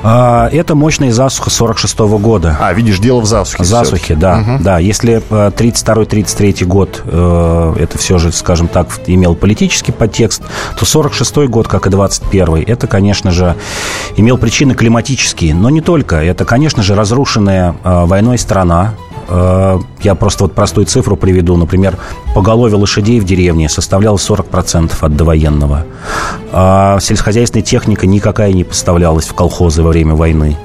А, 0.10 0.48
это 0.54 0.74
мощная 0.74 1.12
засуха 1.12 1.50
46 1.50 2.00
-го 2.00 2.18
года. 2.18 2.58
А, 2.62 2.72
видишь, 2.72 3.00
дело 3.00 3.20
в 3.20 3.26
засухе. 3.26 3.66
Засухе, 3.66 4.16
да. 4.16 4.38
Угу. 4.38 4.64
да. 4.64 4.80
Если 4.80 5.22
32-33 5.30 6.64
э, 6.64 6.66
год 6.66 7.04
э, 7.04 7.74
это 7.78 7.98
все 7.98 8.18
же, 8.18 8.32
скажем 8.32 8.70
так, 8.70 8.88
имел 9.08 9.36
политический 9.36 9.92
подтекст, 9.92 10.44
то 10.80 10.86
46 10.86 11.50
год, 11.50 11.68
как 11.68 11.88
и 11.88 11.90
21 11.90 12.64
это, 12.66 12.88
конечно 12.88 13.32
же, 13.32 13.56
имел 14.16 14.38
причины 14.38 14.76
климатические. 14.76 15.54
Но 15.54 15.70
не 15.70 15.82
только. 15.82 16.16
Это, 16.16 16.46
конечно 16.46 16.84
же, 16.84 16.96
разрушенная 16.96 17.76
э, 17.84 18.06
войной 18.06 18.38
страна, 18.38 18.94
я 19.30 20.16
просто 20.16 20.46
вот 20.46 20.54
простую 20.54 20.86
цифру 20.86 21.18
приведу. 21.18 21.58
Например, 21.58 21.98
поголовье 22.34 22.78
лошадей 22.78 23.20
в 23.20 23.26
деревне 23.26 23.68
составляло 23.68 24.16
40% 24.16 24.94
от 25.02 25.16
довоенного. 25.18 25.86
А 26.54 26.98
сельскохозяйственная 27.02 27.66
техника 27.66 28.08
никакая 28.08 28.54
не 28.54 28.64
поставлялась 28.64 29.26
в 29.26 29.34
колхозы 29.34 29.84
во 29.84 29.90
время 29.90 29.97
войны. 30.04 30.58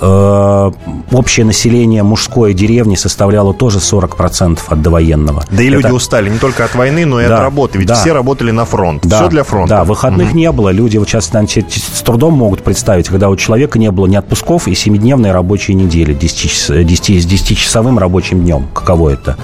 Э, 0.00 0.72
общее 1.12 1.46
население 1.46 2.02
мужской 2.02 2.52
деревни 2.54 2.96
составляло 2.96 3.54
тоже 3.54 3.78
40% 3.78 4.58
от 4.66 4.82
довоенного. 4.82 5.44
Да 5.50 5.62
и 5.62 5.68
люди 5.68 5.86
Это... 5.86 5.94
устали 5.94 6.28
не 6.28 6.38
только 6.38 6.64
от 6.64 6.74
войны, 6.74 7.06
но 7.06 7.20
и 7.20 7.28
да, 7.28 7.36
от 7.36 7.42
работы. 7.42 7.78
Ведь 7.78 7.88
да. 7.88 7.94
все 7.94 8.12
работали 8.12 8.50
на 8.50 8.64
фронт. 8.64 9.06
Да, 9.06 9.20
все 9.20 9.28
для 9.28 9.44
фронта. 9.44 9.76
Да, 9.76 9.84
выходных 9.84 10.30
угу. 10.30 10.38
не 10.38 10.50
было. 10.50 10.70
Люди 10.70 10.96
вот 10.96 11.08
сейчас 11.08 11.32
наверное, 11.32 11.64
с 11.70 12.02
трудом 12.02 12.34
могут 12.34 12.62
представить, 12.62 13.08
когда 13.08 13.28
у 13.28 13.36
человека 13.36 13.78
не 13.78 13.90
было 13.90 14.06
ни 14.06 14.16
отпусков 14.16 14.66
и 14.68 14.74
семидневной 14.74 15.32
рабочей 15.32 15.74
недели 15.74 16.12
10, 16.12 16.86
10, 16.86 17.22
с 17.22 17.26
10-часовым 17.26 17.98
рабочим 17.98 18.42
днем. 18.42 18.66
Каково 18.74 19.10
это? 19.10 19.36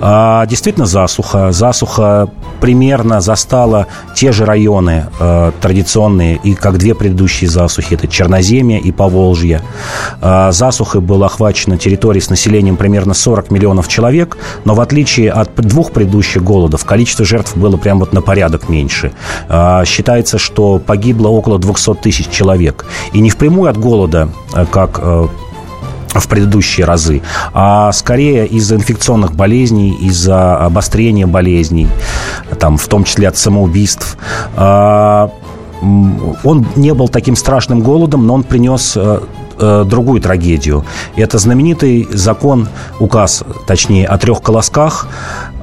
А, 0.00 0.46
действительно 0.46 0.86
засуха. 0.86 1.50
Засуха 1.52 2.28
примерно 2.60 3.20
застала 3.20 3.86
те 4.14 4.32
же 4.32 4.44
районы 4.44 5.06
э, 5.18 5.52
традиционные, 5.60 6.40
и 6.42 6.54
как 6.54 6.78
две 6.78 6.94
предыдущие 6.94 7.48
засухи. 7.48 7.94
Это 7.94 8.06
Черноземье 8.08 8.57
и 8.62 8.92
Поволжье. 8.92 9.62
А, 10.20 10.52
засухой 10.52 11.00
было 11.00 11.26
охвачено 11.26 11.78
территории 11.78 12.20
с 12.20 12.30
населением 12.30 12.76
примерно 12.76 13.14
40 13.14 13.50
миллионов 13.50 13.88
человек, 13.88 14.38
но 14.64 14.74
в 14.74 14.80
отличие 14.80 15.30
от 15.30 15.54
двух 15.56 15.92
предыдущих 15.92 16.42
голодов, 16.42 16.84
количество 16.84 17.24
жертв 17.24 17.56
было 17.56 17.76
прямо 17.76 18.00
вот 18.00 18.12
на 18.12 18.22
порядок 18.22 18.68
меньше. 18.68 19.12
А, 19.48 19.84
считается, 19.84 20.38
что 20.38 20.78
погибло 20.78 21.28
около 21.28 21.58
200 21.58 21.94
тысяч 21.94 22.28
человек. 22.28 22.86
И 23.12 23.20
не 23.20 23.30
впрямую 23.30 23.70
от 23.70 23.76
голода, 23.76 24.30
а 24.52 24.66
как 24.66 25.00
в 26.14 26.28
предыдущие 26.28 26.86
разы, 26.86 27.22
а 27.52 27.92
скорее 27.92 28.46
из-за 28.46 28.76
инфекционных 28.76 29.34
болезней, 29.34 29.94
из-за 30.00 30.56
обострения 30.56 31.26
болезней, 31.26 31.88
там, 32.58 32.76
в 32.76 32.88
том 32.88 33.04
числе 33.04 33.28
от 33.28 33.36
самоубийств. 33.36 34.16
Он 35.80 36.66
не 36.76 36.94
был 36.94 37.08
таким 37.08 37.36
страшным 37.36 37.80
голодом, 37.80 38.26
но 38.26 38.34
он 38.34 38.42
принес 38.42 38.94
э, 38.96 39.20
э, 39.58 39.84
другую 39.86 40.20
трагедию. 40.20 40.84
Это 41.16 41.38
знаменитый 41.38 42.08
закон, 42.12 42.68
указ, 42.98 43.44
точнее, 43.66 44.06
о 44.06 44.18
трех 44.18 44.42
колосках. 44.42 45.08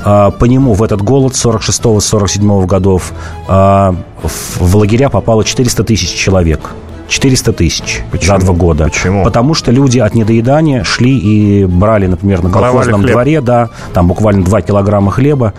Э, 0.05 0.31
по 0.37 0.45
нему 0.45 0.73
в 0.73 0.83
этот 0.83 1.01
голод 1.01 1.33
46-47 1.33 2.65
годов 2.65 3.11
в, 3.47 4.75
лагеря 4.75 5.09
попало 5.09 5.43
400 5.43 5.83
тысяч 5.83 6.13
человек. 6.13 6.71
400 7.07 7.53
тысяч 7.53 8.03
за 8.19 8.37
два 8.39 8.53
года. 8.55 8.85
Почему? 8.85 9.23
Потому 9.23 9.53
что 9.53 9.71
люди 9.71 9.99
от 9.99 10.15
недоедания 10.15 10.83
шли 10.83 11.15
и 11.15 11.65
брали, 11.65 12.07
например, 12.07 12.41
на 12.41 12.49
колхозном 12.49 13.03
дворе, 13.03 13.41
да, 13.41 13.69
там 13.93 14.07
буквально 14.07 14.43
2 14.43 14.61
килограмма 14.61 15.11
хлеба 15.11 15.53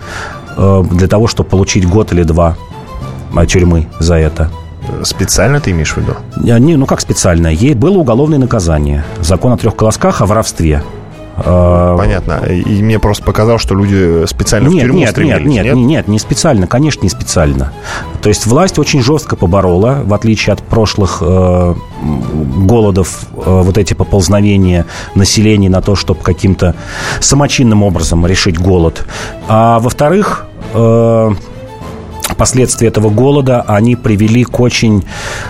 для 0.57 1.07
того, 1.07 1.27
чтобы 1.27 1.49
получить 1.49 1.87
год 1.87 2.11
или 2.11 2.23
два 2.23 2.57
тюрьмы 3.47 3.87
за 3.99 4.15
это. 4.15 4.49
Специально 5.03 5.59
ты 5.59 5.71
имеешь 5.71 5.93
в 5.93 5.97
виду? 5.97 6.13
Не, 6.37 6.75
ну 6.75 6.85
как 6.85 7.01
специально? 7.01 7.47
Ей 7.47 7.73
было 7.73 7.97
уголовное 7.97 8.39
наказание. 8.39 9.03
Закон 9.21 9.53
о 9.53 9.57
трех 9.57 9.75
колосках 9.75 10.21
о 10.21 10.25
воровстве. 10.25 10.83
А, 11.39 11.95
Понятно. 11.97 12.41
И 12.47 12.81
мне 12.81 12.97
просто 12.97 13.23
показалось, 13.23 13.61
что 13.61 13.75
люди 13.75 14.25
специально 14.25 14.69
нет, 14.69 14.77
в 14.77 14.81
тюрьму 14.81 14.99
нет, 14.99 15.09
стремились. 15.11 15.45
Нет, 15.45 15.65
нет, 15.65 15.75
нет, 15.75 15.87
нет, 15.87 16.07
не 16.07 16.19
специально, 16.19 16.65
конечно, 16.65 17.03
не 17.03 17.09
специально. 17.09 17.73
То 18.21 18.29
есть 18.29 18.47
власть 18.47 18.79
очень 18.79 19.03
жестко 19.03 19.35
поборола, 19.35 20.01
в 20.03 20.13
отличие 20.13 20.53
от 20.53 20.63
прошлых 20.63 21.19
э, 21.21 21.75
голодов, 22.01 23.19
э, 23.35 23.61
вот 23.63 23.77
эти 23.77 23.93
поползновения 23.93 24.87
населения 25.13 25.69
на 25.69 25.81
то, 25.81 25.95
чтобы 25.95 26.21
каким-то 26.21 26.75
самочинным 27.19 27.83
образом 27.83 28.25
решить 28.25 28.57
голод. 28.57 29.05
А 29.47 29.79
во-вторых, 29.79 30.47
э, 30.73 31.31
последствия 32.37 32.87
этого 32.87 33.09
голода, 33.09 33.63
они 33.67 33.95
привели 33.95 34.43
к 34.43 34.59
очень 34.59 35.03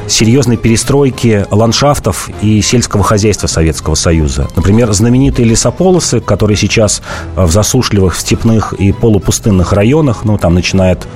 серьезной 0.07 0.57
перестройке 0.57 1.45
ландшафтов 1.51 2.29
и 2.41 2.61
сельского 2.61 3.03
хозяйства 3.03 3.47
Советского 3.47 3.95
Союза. 3.95 4.47
Например, 4.55 4.91
знаменитые 4.93 5.47
лесополосы, 5.47 6.19
которые 6.19 6.57
сейчас 6.57 7.01
в 7.35 7.51
засушливых, 7.51 8.15
степных 8.15 8.73
и 8.73 8.91
полупустынных 8.91 9.73
районах, 9.73 10.23
ну, 10.23 10.37
там, 10.37 10.53
начиная 10.53 10.93
от 10.93 11.07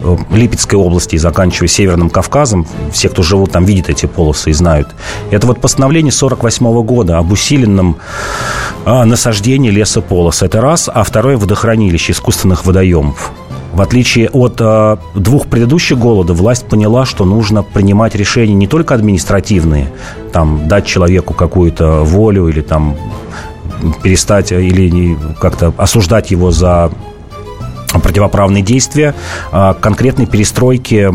э, 0.00 0.16
Липецкой 0.30 0.78
области 0.78 1.16
и 1.16 1.18
заканчивая 1.18 1.68
Северным 1.68 2.10
Кавказом, 2.10 2.66
все, 2.92 3.08
кто 3.08 3.22
живут 3.22 3.52
там, 3.52 3.64
видят 3.64 3.90
эти 3.90 4.06
полосы 4.06 4.50
и 4.50 4.52
знают. 4.52 4.88
Это 5.30 5.46
вот 5.46 5.60
постановление 5.60 6.12
48 6.12 6.82
года 6.82 7.18
об 7.18 7.32
усиленном 7.32 7.96
а, 8.84 9.04
насаждении 9.04 9.70
лесополос. 9.70 10.42
Это 10.42 10.60
раз. 10.60 10.88
А 10.92 11.02
второе– 11.02 11.36
водохранилище 11.38 12.12
искусственных 12.12 12.64
водоемов. 12.64 13.32
В 13.76 13.82
отличие 13.82 14.30
от 14.30 14.56
э, 14.58 14.96
двух 15.14 15.48
предыдущих 15.48 15.98
голодов, 15.98 16.38
власть 16.38 16.64
поняла, 16.64 17.04
что 17.04 17.26
нужно 17.26 17.62
принимать 17.62 18.14
решения 18.14 18.54
не 18.54 18.66
только 18.66 18.94
административные, 18.94 19.92
там, 20.32 20.66
дать 20.66 20.86
человеку 20.86 21.34
какую-то 21.34 22.00
волю 22.00 22.48
или 22.48 22.62
там 22.62 22.96
перестать 24.02 24.50
или 24.50 25.18
как-то 25.38 25.74
осуждать 25.76 26.30
его 26.30 26.52
за 26.52 26.90
противоправные 28.02 28.62
действия, 28.62 29.14
а 29.52 29.74
конкретной 29.74 30.24
перестройки 30.24 31.10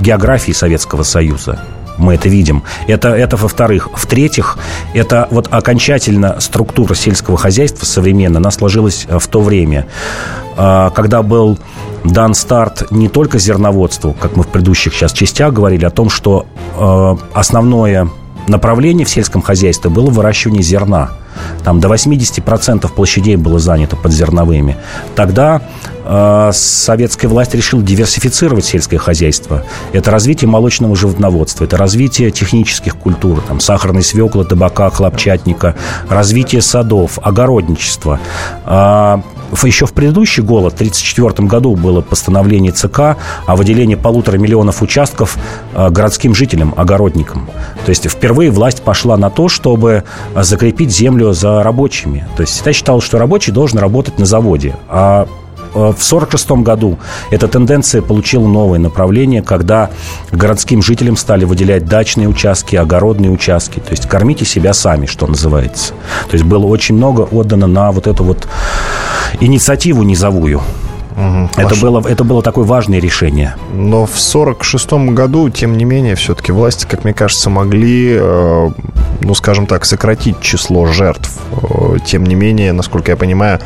географии 0.00 0.50
Советского 0.50 1.04
Союза 1.04 1.60
мы 1.98 2.14
это 2.14 2.28
видим. 2.28 2.64
Это, 2.88 3.10
это 3.10 3.36
во-вторых. 3.36 3.90
В-третьих, 3.94 4.58
это 4.92 5.28
вот 5.30 5.48
окончательно 5.52 6.40
структура 6.40 6.94
сельского 6.94 7.36
хозяйства 7.36 7.84
современно, 7.84 8.38
она 8.38 8.50
сложилась 8.50 9.06
в 9.08 9.28
то 9.28 9.40
время, 9.40 9.86
а, 10.56 10.90
когда 10.90 11.22
был 11.22 11.58
дан 12.04 12.34
старт 12.34 12.90
не 12.90 13.08
только 13.08 13.38
зерноводству, 13.38 14.14
как 14.18 14.36
мы 14.36 14.42
в 14.42 14.48
предыдущих 14.48 14.94
сейчас 14.94 15.12
частях 15.12 15.52
говорили, 15.52 15.84
о 15.84 15.90
том, 15.90 16.10
что 16.10 16.46
а, 16.76 17.16
основное 17.32 18.08
направление 18.48 19.06
в 19.06 19.10
сельском 19.10 19.42
хозяйстве 19.42 19.90
было 19.90 20.10
выращивание 20.10 20.62
зерна. 20.62 21.12
Там 21.64 21.80
до 21.80 21.88
80% 21.88 22.92
площадей 22.92 23.36
было 23.36 23.58
занято 23.58 23.96
под 23.96 24.12
зерновыми. 24.12 24.76
Тогда 25.14 25.62
э, 26.04 26.50
советская 26.52 27.30
власть 27.30 27.54
решила 27.54 27.82
диверсифицировать 27.82 28.64
сельское 28.64 28.98
хозяйство. 28.98 29.64
Это 29.92 30.10
развитие 30.10 30.48
молочного 30.48 30.96
животноводства, 30.96 31.64
это 31.64 31.76
развитие 31.76 32.30
технических 32.30 32.96
культур, 32.96 33.42
там, 33.46 33.60
сахарной 33.60 34.02
свеклы, 34.02 34.44
табака, 34.44 34.90
хлопчатника, 34.90 35.76
развитие 36.08 36.62
садов, 36.62 37.18
огородничество. 37.22 38.18
Э, 38.64 39.18
еще 39.64 39.86
в 39.86 39.92
предыдущий 39.92 40.42
год, 40.42 40.72
в 40.72 40.74
1934 40.74 41.48
году, 41.48 41.76
было 41.76 42.00
постановление 42.00 42.72
ЦК 42.72 43.16
о 43.46 43.56
выделении 43.56 43.94
полутора 43.94 44.38
миллионов 44.38 44.82
участков 44.82 45.36
э, 45.74 45.90
городским 45.90 46.34
жителям, 46.34 46.74
огородникам. 46.76 47.48
То 47.84 47.90
есть 47.90 48.08
впервые 48.08 48.50
власть 48.50 48.82
пошла 48.82 49.16
на 49.16 49.30
то, 49.30 49.48
чтобы 49.48 50.04
закрепить 50.34 50.90
землю 50.90 51.21
за 51.30 51.62
рабочими. 51.62 52.26
То 52.36 52.42
есть 52.42 52.54
всегда 52.54 52.72
считалось, 52.72 53.04
что 53.04 53.18
рабочий 53.18 53.52
должен 53.52 53.78
работать 53.78 54.18
на 54.18 54.26
заводе. 54.26 54.74
А 54.88 55.26
э, 55.74 55.74
в 55.74 56.02
1946 56.02 56.50
году 56.62 56.98
эта 57.30 57.46
тенденция 57.46 58.02
получила 58.02 58.46
новое 58.46 58.80
направление, 58.80 59.42
когда 59.42 59.90
городским 60.32 60.82
жителям 60.82 61.16
стали 61.16 61.44
выделять 61.44 61.86
дачные 61.86 62.28
участки, 62.28 62.74
огородные 62.74 63.30
участки. 63.30 63.78
То 63.78 63.92
есть 63.92 64.08
кормите 64.08 64.44
себя 64.44 64.72
сами, 64.74 65.06
что 65.06 65.26
называется. 65.28 65.94
То 66.28 66.34
есть 66.34 66.44
было 66.44 66.66
очень 66.66 66.96
много 66.96 67.22
отдано 67.22 67.68
на 67.68 67.92
вот 67.92 68.08
эту 68.08 68.24
вот 68.24 68.48
инициативу 69.40 70.02
низовую. 70.02 70.60
Угу, 71.16 71.50
это, 71.56 71.76
было, 71.76 72.02
это 72.06 72.24
было 72.24 72.42
такое 72.42 72.64
важное 72.64 72.98
решение. 72.98 73.54
Но 73.74 74.06
в 74.06 74.16
1946 74.16 74.92
году, 75.14 75.50
тем 75.50 75.76
не 75.76 75.84
менее, 75.84 76.14
все-таки 76.14 76.52
власти, 76.52 76.86
как 76.88 77.04
мне 77.04 77.12
кажется, 77.12 77.50
могли, 77.50 78.16
э, 78.18 78.70
ну, 79.20 79.34
скажем 79.34 79.66
так, 79.66 79.84
сократить 79.84 80.40
число 80.40 80.86
жертв. 80.86 81.30
Э, 81.52 81.98
тем 82.04 82.24
не 82.24 82.34
менее, 82.34 82.72
насколько 82.72 83.10
я 83.10 83.16
понимаю, 83.16 83.60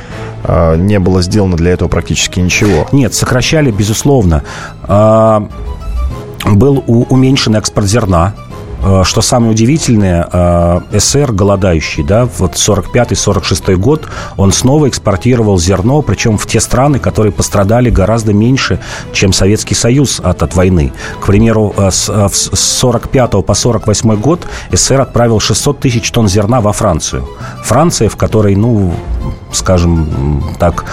э, 0.44 0.76
не 0.76 0.99
было 0.99 1.22
сделано 1.22 1.57
для 1.57 1.72
этого 1.72 1.88
практически 1.88 2.40
ничего. 2.40 2.86
Нет, 2.92 3.14
сокращали, 3.14 3.70
безусловно. 3.70 4.42
Э, 4.88 5.40
был 6.47 6.84
уменьшен 6.86 7.57
экспорт 7.57 7.86
зерна 7.86 8.34
что 9.05 9.20
самое 9.20 9.53
удивительное, 9.53 10.29
э, 10.31 10.81
СССР 10.93 11.33
голодающий, 11.33 12.03
да, 12.03 12.29
вот 12.39 12.55
45-46 12.55 13.77
год, 13.77 14.07
он 14.37 14.53
снова 14.53 14.89
экспортировал 14.89 15.59
зерно, 15.59 16.03
причем 16.03 16.39
в 16.39 16.47
те 16.47 16.61
страны, 16.61 16.99
которые 16.99 17.33
пострадали 17.33 17.91
гораздо 17.91 18.33
меньше, 18.33 18.79
чем 19.12 19.33
Советский 19.33 19.74
Союз 19.74 20.20
от, 20.22 20.43
от 20.43 20.55
войны. 20.55 20.93
К 21.20 21.27
примеру, 21.27 21.74
э, 21.77 21.91
с, 21.91 22.09
с 22.09 22.61
45 22.61 23.45
по 23.45 23.55
48 23.55 24.16
год 24.16 24.47
СССР 24.72 25.01
отправил 25.01 25.41
600 25.41 25.81
тысяч 25.81 26.11
тонн 26.11 26.29
зерна 26.29 26.61
во 26.61 26.72
Францию. 26.72 27.27
Франция, 27.64 28.09
в 28.09 28.16
которой, 28.16 28.57
ну, 28.57 28.95
скажем 29.53 30.43
так, 30.59 30.85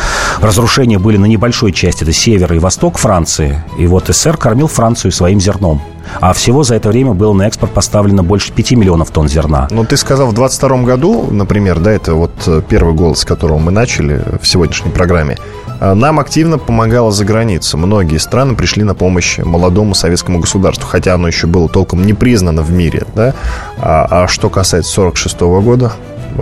разрушения 0.42 1.00
были 1.00 1.18
на 1.18 1.26
небольшой 1.26 1.72
части, 1.72 2.04
это 2.04 2.14
север 2.14 2.54
и 2.54 2.60
восток 2.60 2.98
Франции. 2.98 3.64
И 3.78 3.88
вот 3.88 4.08
СССР 4.08 4.38
кормил 4.38 4.68
Францию 4.68 5.12
своим 5.12 5.40
зерном. 5.40 5.82
А 6.20 6.34
всего 6.34 6.64
за 6.64 6.76
это 6.76 6.90
время 6.90 7.14
было 7.14 7.34
на 7.34 7.48
экспорт 7.48 7.72
поставлено 7.72 8.24
больше 8.24 8.52
5 8.52 8.72
миллионов 8.72 9.12
тонн 9.12 9.28
зерна. 9.28 9.68
Ну, 9.72 9.86
ты 9.86 9.98
сказал, 9.98 10.28
в 10.28 10.34
22 10.34 10.84
году, 10.84 11.28
например, 11.32 11.80
да, 11.80 11.92
это 11.92 12.14
вот 12.14 12.66
первый 12.68 12.94
голос, 12.94 13.20
с 13.20 13.26
которого 13.26 13.60
мы 13.60 13.72
начали 13.72 14.22
в 14.42 14.48
сегодняшней 14.48 14.92
программе, 14.92 15.38
э, 15.80 15.94
нам 15.94 16.20
активно 16.20 16.58
помогала 16.58 17.12
за 17.12 17.26
граница. 17.26 17.78
Многие 17.78 18.18
страны 18.18 18.56
пришли 18.56 18.84
на 18.84 18.96
помощь 18.96 19.40
молодому 19.40 19.96
советскому 19.96 20.40
государству, 20.40 20.88
хотя 20.88 21.14
оно 21.14 21.28
еще 21.28 21.48
было 21.48 21.70
толком 21.70 22.06
не 22.06 22.14
признано 22.14 22.62
в 22.62 22.72
мире. 22.72 23.04
Да? 23.16 23.34
А, 23.78 24.24
а 24.24 24.28
что 24.28 24.50
касается 24.50 24.92
46 24.92 25.40
года, 25.40 25.94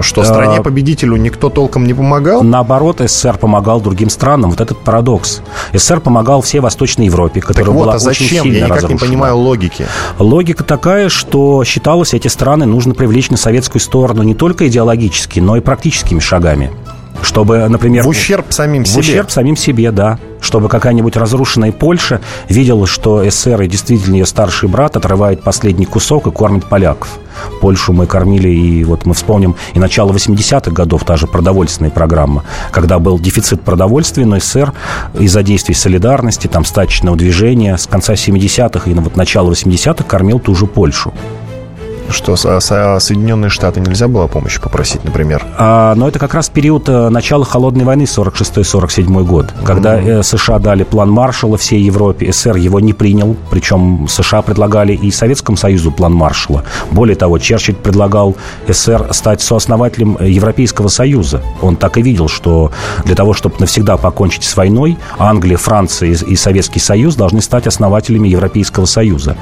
что 0.01 0.23
стране-победителю 0.23 1.15
никто 1.17 1.49
толком 1.49 1.85
не 1.85 1.93
помогал? 1.93 2.43
Наоборот, 2.43 2.99
СССР 2.99 3.37
помогал 3.37 3.81
другим 3.81 4.09
странам. 4.09 4.51
Вот 4.51 4.61
этот 4.61 4.77
парадокс. 4.79 5.41
СССР 5.73 5.99
помогал 5.99 6.41
всей 6.41 6.59
Восточной 6.59 7.05
Европе, 7.05 7.41
которая 7.41 7.65
так 7.65 7.73
вот, 7.73 7.81
была 7.83 7.93
а 7.95 7.99
зачем? 7.99 8.25
очень 8.25 8.43
сильно 8.43 8.57
Я 8.57 8.65
никак 8.65 8.77
разрушена. 8.77 8.99
не 8.99 9.07
понимаю 9.07 9.37
логики. 9.37 9.85
Логика 10.19 10.63
такая, 10.63 11.09
что 11.09 11.63
считалось, 11.63 12.13
эти 12.13 12.27
страны 12.27 12.65
нужно 12.65 12.93
привлечь 12.93 13.29
на 13.29 13.37
советскую 13.37 13.81
сторону 13.81 14.23
не 14.23 14.35
только 14.35 14.67
идеологически, 14.67 15.39
но 15.39 15.57
и 15.57 15.59
практическими 15.59 16.19
шагами. 16.19 16.71
Чтобы, 17.21 17.67
например... 17.69 18.03
В 18.03 18.07
ущерб 18.07 18.47
самим 18.49 18.85
себе. 18.85 18.95
В 18.95 18.99
ущерб 18.99 19.31
самим 19.31 19.55
себе, 19.55 19.91
да. 19.91 20.19
Чтобы 20.39 20.69
какая-нибудь 20.69 21.15
разрушенная 21.15 21.71
Польша 21.71 22.19
видела, 22.49 22.87
что 22.87 23.23
СССР 23.29 23.61
и 23.61 23.67
действительно 23.67 24.15
ее 24.15 24.25
старший 24.25 24.67
брат 24.67 24.97
отрывает 24.97 25.43
последний 25.43 25.85
кусок 25.85 26.27
и 26.27 26.31
кормит 26.31 26.65
поляков. 26.65 27.19
Польшу 27.61 27.93
мы 27.93 28.07
кормили, 28.07 28.49
и 28.49 28.83
вот 28.83 29.05
мы 29.05 29.13
вспомним 29.13 29.55
и 29.73 29.79
начало 29.79 30.11
80-х 30.11 30.71
годов, 30.71 31.03
та 31.05 31.15
же 31.15 31.27
продовольственная 31.27 31.91
программа, 31.91 32.43
когда 32.71 32.99
был 32.99 33.19
дефицит 33.19 33.61
продовольствия, 33.61 34.25
но 34.25 34.39
СССР 34.39 34.73
из-за 35.19 35.43
действий 35.43 35.75
солидарности, 35.75 36.47
там, 36.47 36.65
стачечного 36.65 37.15
движения 37.15 37.77
с 37.77 37.87
конца 37.87 38.13
70-х 38.13 38.89
и 38.89 38.93
на 38.93 39.01
вот 39.01 39.15
начало 39.15 39.51
80-х 39.51 40.03
кормил 40.03 40.39
ту 40.39 40.55
же 40.55 40.65
Польшу. 40.65 41.13
Что, 42.11 42.35
а 42.45 42.99
Соединенные 42.99 43.49
Штаты 43.49 43.79
нельзя 43.79 44.07
было 44.07 44.27
помощи 44.27 44.59
попросить, 44.59 45.03
например? 45.03 45.45
А, 45.57 45.95
но 45.95 46.07
это 46.07 46.19
как 46.19 46.33
раз 46.33 46.49
период 46.49 46.87
э, 46.89 47.09
начала 47.09 47.45
Холодной 47.45 47.85
войны, 47.85 48.03
46-47 48.03 49.23
год, 49.23 49.53
когда 49.65 49.99
mm-hmm. 49.99 50.23
США 50.23 50.59
дали 50.59 50.83
план 50.83 51.09
Маршалла 51.09 51.57
всей 51.57 51.81
Европе, 51.81 52.31
СССР 52.31 52.57
его 52.57 52.79
не 52.79 52.93
принял, 52.93 53.35
причем 53.49 54.07
США 54.07 54.41
предлагали 54.41 54.93
и 54.93 55.11
Советскому 55.11 55.57
Союзу 55.57 55.91
план 55.91 56.13
Маршалла. 56.13 56.63
Более 56.91 57.15
того, 57.15 57.39
Черчилль 57.39 57.75
предлагал 57.75 58.35
СССР 58.67 59.13
стать 59.13 59.41
сооснователем 59.41 60.17
Европейского 60.21 60.87
Союза. 60.87 61.41
Он 61.61 61.75
так 61.75 61.97
и 61.97 62.01
видел, 62.01 62.27
что 62.27 62.71
для 63.05 63.15
того, 63.15 63.33
чтобы 63.33 63.55
навсегда 63.59 63.97
покончить 63.97 64.43
с 64.43 64.55
войной, 64.55 64.97
Англия, 65.17 65.57
Франция 65.57 66.09
и 66.09 66.35
Советский 66.35 66.79
Союз 66.79 67.15
должны 67.15 67.41
стать 67.41 67.67
основателями 67.67 68.27
Европейского 68.27 68.85
Союза. 68.85 69.37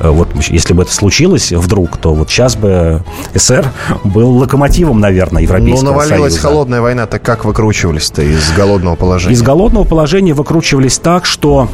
Э, 0.00 0.10
вот 0.10 0.28
если 0.34 0.72
бы 0.74 0.82
это 0.82 0.92
случилось 0.92 1.52
вдруг, 1.52 1.96
то 1.96 2.14
вот 2.14 2.30
сейчас 2.30 2.56
бы 2.56 3.02
СССР 3.34 3.70
был 4.04 4.36
локомотивом, 4.38 5.00
наверное, 5.00 5.42
Европейского 5.42 5.84
Ну, 5.84 5.90
навалилась 5.92 6.32
Союза. 6.34 6.48
холодная 6.48 6.80
война, 6.80 7.06
так 7.06 7.22
как 7.22 7.44
выкручивались-то 7.44 8.22
из 8.22 8.50
голодного 8.52 8.96
положения? 8.96 9.34
Из 9.34 9.42
голодного 9.42 9.84
положения 9.84 10.34
выкручивались 10.34 10.98
так, 10.98 11.24
что 11.26 11.68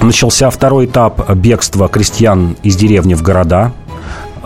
начался 0.00 0.50
второй 0.50 0.86
этап 0.86 1.30
бегства 1.34 1.88
крестьян 1.88 2.56
из 2.62 2.76
деревни 2.76 3.14
в 3.14 3.22
города. 3.22 3.72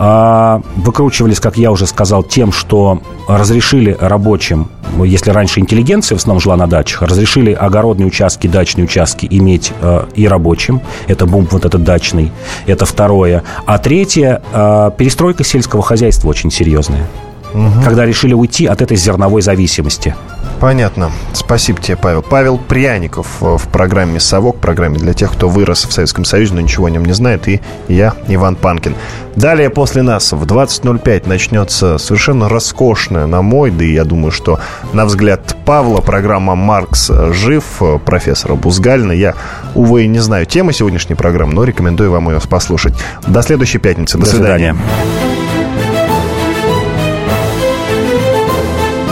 А, 0.01 0.61
выкручивались, 0.77 1.41
как 1.41 1.57
я 1.57 1.71
уже 1.71 1.85
сказал, 1.85 2.23
тем, 2.23 2.53
что 2.53 3.01
разрешили 3.27 3.97
рабочим, 3.99 4.69
если 5.03 5.31
раньше 5.31 5.59
интеллигенция 5.59 6.15
в 6.15 6.19
основном 6.19 6.41
жила 6.41 6.55
на 6.55 6.67
дачах, 6.67 7.01
разрешили 7.01 7.51
огородные 7.51 8.07
участки, 8.07 8.47
дачные 8.47 8.85
участки 8.85 9.27
иметь 9.29 9.73
э, 9.81 10.05
и 10.15 10.25
рабочим. 10.25 10.79
Это 11.07 11.25
бум 11.25 11.49
вот 11.51 11.65
этот 11.65 11.83
дачный. 11.83 12.31
Это 12.65 12.85
второе. 12.85 13.43
А 13.65 13.77
третье, 13.77 14.41
э, 14.53 14.91
перестройка 14.97 15.43
сельского 15.43 15.83
хозяйства 15.83 16.29
очень 16.29 16.49
серьезная. 16.49 17.05
Угу. 17.53 17.83
Когда 17.83 18.05
решили 18.05 18.33
уйти 18.33 18.67
от 18.67 18.81
этой 18.81 18.95
зерновой 18.95 19.41
зависимости. 19.41 20.15
Понятно. 20.59 21.11
Спасибо 21.33 21.81
тебе, 21.81 21.95
Павел. 21.95 22.21
Павел 22.21 22.57
Пряников 22.57 23.27
в 23.39 23.69
программе 23.69 24.19
«Совок», 24.19 24.57
программе 24.57 24.99
для 24.99 25.13
тех, 25.13 25.31
кто 25.31 25.47
вырос 25.47 25.85
в 25.85 25.93
Советском 25.93 26.25
Союзе, 26.25 26.53
но 26.53 26.59
ничего 26.61 26.87
о 26.87 26.89
нем 26.89 27.05
не 27.05 27.13
знает, 27.13 27.47
и 27.47 27.61
я, 27.87 28.13
Иван 28.27 28.57
Панкин. 28.57 28.93
Далее 29.35 29.69
после 29.69 30.01
нас 30.01 30.33
в 30.33 30.43
20.05 30.43 31.29
начнется 31.29 31.97
совершенно 31.97 32.49
роскошная, 32.49 33.25
на 33.25 33.41
мой, 33.41 33.71
да 33.71 33.85
и 33.85 33.93
я 33.93 34.03
думаю, 34.03 34.31
что 34.31 34.59
на 34.91 35.05
взгляд 35.05 35.55
Павла, 35.63 36.01
программа 36.01 36.55
«Маркс 36.55 37.09
жив» 37.31 37.81
профессора 38.05 38.55
Бузгалина. 38.55 39.13
Я, 39.13 39.35
увы, 39.75 40.07
не 40.07 40.19
знаю 40.19 40.45
темы 40.45 40.73
сегодняшней 40.73 41.15
программы, 41.15 41.53
но 41.53 41.63
рекомендую 41.63 42.11
вам 42.11 42.29
ее 42.29 42.41
послушать. 42.49 42.93
До 43.25 43.41
следующей 43.43 43.77
пятницы. 43.77 44.17
До, 44.17 44.25
До 44.25 44.29
свидания. 44.29 44.75
свидания. 44.75 45.39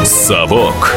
«Совок» 0.03 0.96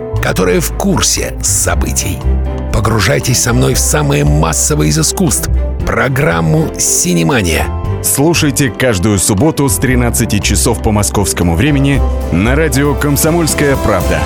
которые 0.21 0.59
в 0.59 0.71
курсе 0.73 1.35
событий. 1.41 2.17
Погружайтесь 2.73 3.41
со 3.41 3.53
мной 3.53 3.73
в 3.73 3.79
самое 3.79 4.23
массовое 4.23 4.87
из 4.87 4.99
искусств— 4.99 5.49
программу 5.85 6.69
«Синемания». 6.77 7.65
Слушайте 8.03 8.71
каждую 8.71 9.19
субботу 9.19 9.67
с 9.69 9.77
13 9.77 10.41
часов 10.41 10.81
по 10.81 10.91
московскому 10.91 11.55
времени 11.55 12.01
на 12.31 12.55
радио 12.55 12.95
«Комсомольская 12.95 13.75
правда». 13.77 14.19